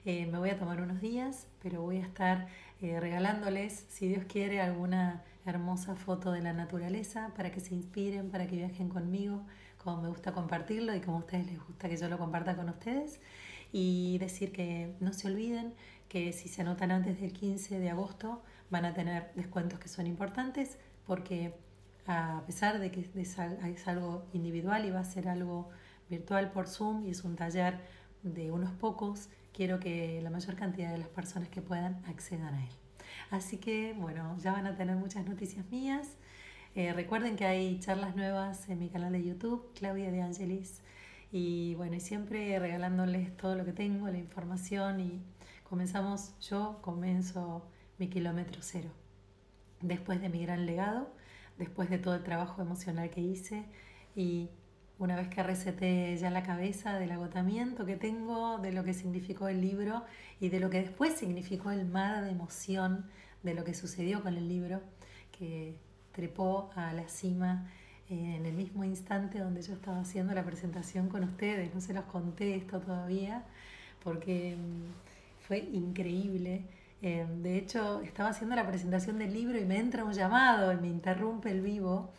Eh, 0.03 0.25
me 0.25 0.39
voy 0.39 0.49
a 0.49 0.57
tomar 0.57 0.81
unos 0.81 0.99
días, 0.99 1.45
pero 1.61 1.83
voy 1.83 1.97
a 1.97 2.01
estar 2.01 2.47
eh, 2.81 2.99
regalándoles, 2.99 3.85
si 3.87 4.07
Dios 4.07 4.25
quiere, 4.25 4.61
alguna 4.61 5.23
hermosa 5.45 5.95
foto 5.95 6.31
de 6.31 6.41
la 6.41 6.53
naturaleza 6.53 7.31
para 7.37 7.51
que 7.51 7.59
se 7.59 7.75
inspiren, 7.75 8.31
para 8.31 8.47
que 8.47 8.55
viajen 8.55 8.89
conmigo, 8.89 9.43
como 9.77 10.01
me 10.01 10.09
gusta 10.09 10.31
compartirlo 10.31 10.95
y 10.95 11.01
como 11.01 11.17
a 11.17 11.19
ustedes 11.19 11.45
les 11.45 11.59
gusta 11.59 11.87
que 11.87 11.97
yo 11.97 12.09
lo 12.09 12.17
comparta 12.17 12.55
con 12.55 12.67
ustedes. 12.67 13.19
Y 13.71 14.17
decir 14.17 14.51
que 14.51 14.95
no 14.99 15.13
se 15.13 15.27
olviden 15.27 15.75
que 16.09 16.33
si 16.33 16.49
se 16.49 16.63
anotan 16.63 16.89
antes 16.89 17.21
del 17.21 17.31
15 17.31 17.77
de 17.77 17.91
agosto 17.91 18.41
van 18.71 18.85
a 18.85 18.95
tener 18.95 19.31
descuentos 19.35 19.77
que 19.77 19.87
son 19.87 20.07
importantes 20.07 20.79
porque 21.05 21.53
a 22.07 22.43
pesar 22.45 22.79
de 22.79 22.91
que 22.91 23.09
es 23.23 23.87
algo 23.87 24.25
individual 24.33 24.85
y 24.85 24.91
va 24.91 24.99
a 24.99 25.05
ser 25.05 25.27
algo 25.27 25.69
virtual 26.09 26.51
por 26.51 26.67
Zoom 26.67 27.05
y 27.05 27.11
es 27.11 27.23
un 27.23 27.35
taller 27.35 27.79
de 28.23 28.51
unos 28.51 28.71
pocos, 28.71 29.29
quiero 29.53 29.79
que 29.79 30.21
la 30.21 30.29
mayor 30.29 30.55
cantidad 30.55 30.91
de 30.91 30.97
las 30.97 31.07
personas 31.07 31.49
que 31.49 31.61
puedan 31.61 32.01
accedan 32.05 32.53
a 32.53 32.63
él. 32.65 32.71
Así 33.29 33.57
que, 33.57 33.93
bueno, 33.97 34.37
ya 34.39 34.53
van 34.53 34.67
a 34.67 34.75
tener 34.75 34.95
muchas 34.95 35.25
noticias 35.25 35.65
mías. 35.71 36.07
Eh, 36.75 36.93
recuerden 36.93 37.35
que 37.35 37.45
hay 37.45 37.79
charlas 37.79 38.15
nuevas 38.15 38.69
en 38.69 38.79
mi 38.79 38.89
canal 38.89 39.13
de 39.13 39.23
YouTube, 39.23 39.71
Claudia 39.75 40.11
de 40.11 40.21
Angelis. 40.21 40.81
Y 41.31 41.75
bueno, 41.75 41.95
y 41.95 41.99
siempre 41.99 42.59
regalándoles 42.59 43.35
todo 43.37 43.55
lo 43.55 43.65
que 43.65 43.73
tengo, 43.73 44.07
la 44.07 44.17
información. 44.17 44.99
Y 44.99 45.21
comenzamos, 45.63 46.33
yo 46.39 46.79
comienzo 46.81 47.65
mi 47.97 48.09
kilómetro 48.09 48.61
cero. 48.61 48.89
Después 49.81 50.21
de 50.21 50.29
mi 50.29 50.43
gran 50.43 50.65
legado, 50.65 51.13
después 51.57 51.89
de 51.89 51.97
todo 51.97 52.15
el 52.15 52.23
trabajo 52.23 52.61
emocional 52.61 53.09
que 53.09 53.21
hice 53.21 53.65
y 54.15 54.49
una 54.99 55.15
vez 55.15 55.29
que 55.29 55.41
reseté 55.41 56.15
ya 56.17 56.29
la 56.29 56.43
cabeza 56.43 56.99
del 56.99 57.11
agotamiento 57.11 57.85
que 57.85 57.95
tengo, 57.95 58.59
de 58.59 58.71
lo 58.71 58.83
que 58.83 58.93
significó 58.93 59.47
el 59.47 59.59
libro 59.59 60.03
y 60.39 60.49
de 60.49 60.59
lo 60.59 60.69
que 60.69 60.81
después 60.81 61.15
significó 61.15 61.71
el 61.71 61.85
mar 61.85 62.23
de 62.23 62.29
emoción 62.29 63.05
de 63.41 63.55
lo 63.55 63.63
que 63.63 63.73
sucedió 63.73 64.21
con 64.21 64.35
el 64.37 64.47
libro, 64.47 64.81
que 65.31 65.75
trepó 66.11 66.69
a 66.75 66.93
la 66.93 67.07
cima 67.07 67.67
eh, 68.09 68.35
en 68.35 68.45
el 68.45 68.53
mismo 68.53 68.83
instante 68.83 69.39
donde 69.39 69.61
yo 69.61 69.73
estaba 69.73 69.99
haciendo 70.01 70.33
la 70.33 70.43
presentación 70.43 71.09
con 71.09 71.23
ustedes. 71.23 71.73
No 71.73 71.81
se 71.81 71.93
los 71.93 72.05
conté 72.05 72.55
esto 72.55 72.79
todavía 72.79 73.43
porque 74.03 74.55
mm, 74.55 75.47
fue 75.47 75.59
increíble. 75.59 76.65
Eh, 77.01 77.25
de 77.41 77.57
hecho, 77.57 78.01
estaba 78.01 78.29
haciendo 78.29 78.55
la 78.55 78.67
presentación 78.67 79.17
del 79.17 79.33
libro 79.33 79.57
y 79.57 79.65
me 79.65 79.79
entra 79.79 80.03
un 80.03 80.13
llamado 80.13 80.71
y 80.71 80.77
me 80.77 80.87
interrumpe 80.87 81.49
el 81.51 81.61
vivo 81.61 82.11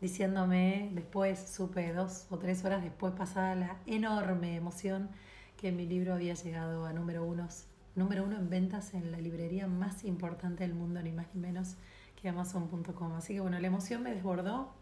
diciéndome, 0.00 0.90
después 0.92 1.48
supe 1.48 1.92
dos 1.92 2.26
o 2.30 2.38
tres 2.38 2.64
horas 2.64 2.82
después 2.82 3.14
pasada 3.14 3.54
la 3.54 3.76
enorme 3.86 4.54
emoción 4.56 5.08
que 5.56 5.72
mi 5.72 5.86
libro 5.86 6.14
había 6.14 6.34
llegado 6.34 6.84
a 6.84 6.92
número 6.92 7.24
uno, 7.24 7.48
número 7.94 8.24
uno 8.24 8.36
en 8.36 8.50
ventas 8.50 8.92
en 8.94 9.10
la 9.10 9.18
librería 9.18 9.66
más 9.66 10.04
importante 10.04 10.64
del 10.64 10.74
mundo, 10.74 11.02
ni 11.02 11.12
más 11.12 11.26
ni 11.34 11.40
menos 11.40 11.76
que 12.20 12.28
Amazon.com. 12.28 13.14
Así 13.14 13.34
que 13.34 13.40
bueno, 13.40 13.58
la 13.58 13.66
emoción 13.66 14.02
me 14.02 14.14
desbordó. 14.14 14.74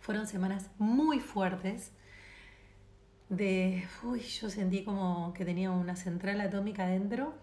Fueron 0.00 0.26
semanas 0.26 0.70
muy 0.78 1.20
fuertes. 1.20 1.92
De, 3.28 3.86
uy, 4.02 4.20
yo 4.20 4.50
sentí 4.50 4.82
como 4.82 5.32
que 5.34 5.44
tenía 5.44 5.70
una 5.70 5.94
central 5.94 6.40
atómica 6.40 6.86
dentro. 6.86 7.34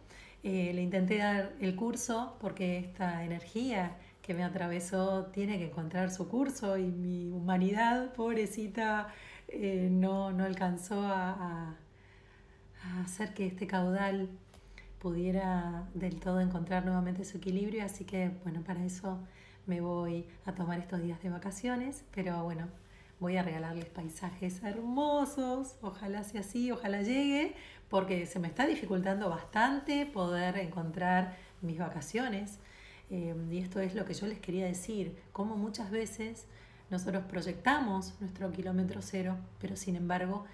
Eh, 0.49 0.71
le 0.73 0.81
intenté 0.81 1.17
dar 1.17 1.51
el 1.59 1.75
curso 1.75 2.37
porque 2.39 2.77
esta 2.77 3.25
energía 3.25 3.97
que 4.21 4.33
me 4.33 4.45
atravesó 4.45 5.25
tiene 5.33 5.57
que 5.57 5.65
encontrar 5.65 6.09
su 6.09 6.29
curso 6.29 6.77
y 6.77 6.85
mi 6.85 7.29
humanidad, 7.31 8.13
pobrecita, 8.13 9.09
eh, 9.49 9.89
no, 9.91 10.31
no, 10.31 10.45
alcanzó 10.45 11.01
a, 11.01 11.75
a, 12.81 13.01
hacer 13.03 13.33
que 13.33 13.45
este 13.45 13.67
caudal 13.67 14.29
pudiera 14.99 15.89
del 15.93 16.17
todo 16.17 16.39
encontrar 16.39 16.85
nuevamente 16.85 17.25
su 17.25 17.39
equilibrio. 17.39 17.83
Así 17.83 18.05
que, 18.05 18.31
bueno, 18.45 18.61
para 18.61 18.85
eso 18.85 19.19
me 19.65 19.81
voy 19.81 20.25
a 20.45 20.53
tomar 20.53 20.79
estos 20.79 21.01
días 21.03 21.21
de 21.21 21.29
vacaciones, 21.29 22.05
pero 22.15 22.41
bueno, 22.45 22.67
voy 23.19 23.37
a 23.37 23.43
regalarles 23.43 23.85
paisajes 23.85 24.63
hermosos, 24.63 25.75
ojalá 25.81 26.23
sea 26.23 26.41
así, 26.41 26.71
ojalá 26.71 27.01
llegue, 27.01 27.55
porque 27.89 28.25
se 28.25 28.39
me 28.39 28.47
está 28.47 28.65
dificultando 28.67 29.29
bastante 29.29 30.05
poder 30.05 30.57
encontrar 30.57 31.35
mis 31.61 31.79
vacaciones. 31.79 32.59
Em, 33.09 33.51
y 33.51 33.59
esto 33.59 33.79
es 33.79 33.95
lo 33.95 34.05
que 34.05 34.13
yo 34.13 34.27
les 34.27 34.39
quería 34.39 34.65
decir, 34.65 35.17
como 35.31 35.55
muchas 35.55 35.89
veces 35.91 36.45
nosotros 36.89 37.23
proyectamos 37.25 38.15
nuestro 38.19 38.51
kilómetro 38.51 39.01
cero, 39.01 39.37
pero 39.59 39.75
sin 39.75 39.95
embargo 39.95 40.45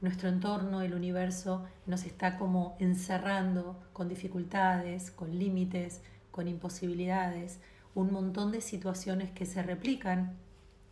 nuestro 0.00 0.28
entorno, 0.28 0.82
el 0.82 0.94
universo, 0.94 1.66
nos 1.86 2.04
está 2.04 2.36
como 2.36 2.76
encerrando 2.78 3.82
con 3.92 4.08
dificultades, 4.08 5.10
con 5.10 5.38
límites, 5.38 6.02
con 6.30 6.46
imposibilidades, 6.46 7.58
un 7.94 8.12
montón 8.12 8.52
de 8.52 8.60
situaciones 8.60 9.30
que 9.30 9.46
se 9.46 9.62
replican 9.62 10.36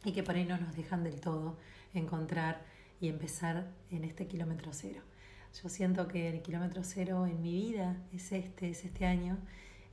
y 0.05 0.13
que 0.13 0.23
por 0.23 0.37
ahí 0.37 0.45
no 0.45 0.59
nos 0.59 0.75
dejan 0.77 1.05
del 1.05 1.21
todo 1.21 1.57
encontrar 1.95 2.65
y 3.01 3.09
empezar 3.09 3.71
en 3.91 4.05
este 4.05 4.27
kilómetro 4.27 4.73
cero. 4.73 5.03
Yo 5.63 5.69
siento 5.69 6.09
que 6.09 6.31
el 6.31 6.43
kilómetro 6.43 6.83
cero 6.83 7.27
en 7.27 7.43
mi 7.43 7.53
vida 7.53 7.97
es 8.13 8.33
este, 8.33 8.71
es 8.71 8.85
este 8.85 9.05
año, 9.05 9.39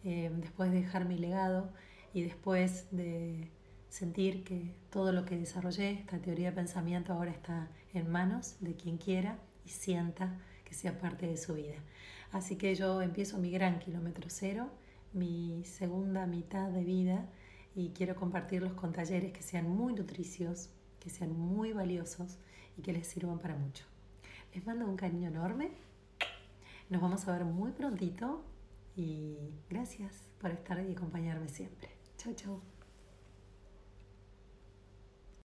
eh, 0.04 0.32
después 0.38 0.72
de 0.72 0.82
dejar 0.82 1.06
mi 1.06 1.18
legado 1.18 1.70
y 2.14 2.22
después 2.22 2.88
de 2.92 3.52
sentir 3.90 4.44
que 4.44 4.74
todo 4.90 5.12
lo 5.12 5.26
que 5.26 5.38
desarrollé, 5.38 5.92
esta 5.92 6.20
teoría 6.20 6.52
de 6.52 6.56
pensamiento 6.56 7.14
ahora 7.14 7.32
está 7.32 7.70
en 7.94 8.10
manos 8.10 8.56
de 8.62 8.76
quien 8.76 8.98
quiera 8.98 9.38
y 9.66 9.70
sienta 9.70 10.40
que 10.64 10.74
sea 10.74 11.00
parte 11.00 11.28
de 11.28 11.38
su 11.38 11.56
vida. 11.56 11.76
Así 12.32 12.56
que 12.56 12.76
yo 12.76 13.02
empiezo 13.02 13.38
mi 13.40 13.52
gran 13.52 13.80
kilómetro 13.80 14.30
cero, 14.30 14.70
mi 15.14 15.64
segunda 15.66 16.28
mitad 16.28 16.70
de 16.70 16.84
vida 16.84 17.26
y 17.76 17.90
quiero 17.90 18.16
compartirlos 18.16 18.74
con 18.74 18.94
talleres 18.94 19.32
que 19.32 19.42
sean 19.42 19.70
muy 19.70 19.94
nutricios, 19.94 20.70
que 21.00 21.10
sean 21.10 21.38
muy 21.38 21.74
valiosos 21.74 22.38
y 22.78 22.82
que 22.82 22.94
les 22.94 23.08
sirvan 23.08 23.40
para 23.40 23.56
mucho. 23.56 23.86
Les 24.54 24.66
mando 24.66 24.86
un 24.86 24.96
cariño 24.96 25.30
enorme. 25.30 25.72
Nos 26.90 27.02
vamos 27.02 27.28
a 27.28 27.34
ver 27.34 27.46
muy 27.46 27.72
prontito 27.72 28.44
y 28.96 29.38
gracias 29.70 30.14
por 30.40 30.52
estar 30.52 30.84
y 30.84 30.94
acompañarme 30.94 31.48
siempre. 31.50 31.90
Chau, 32.18 32.34
chau. 32.34 32.79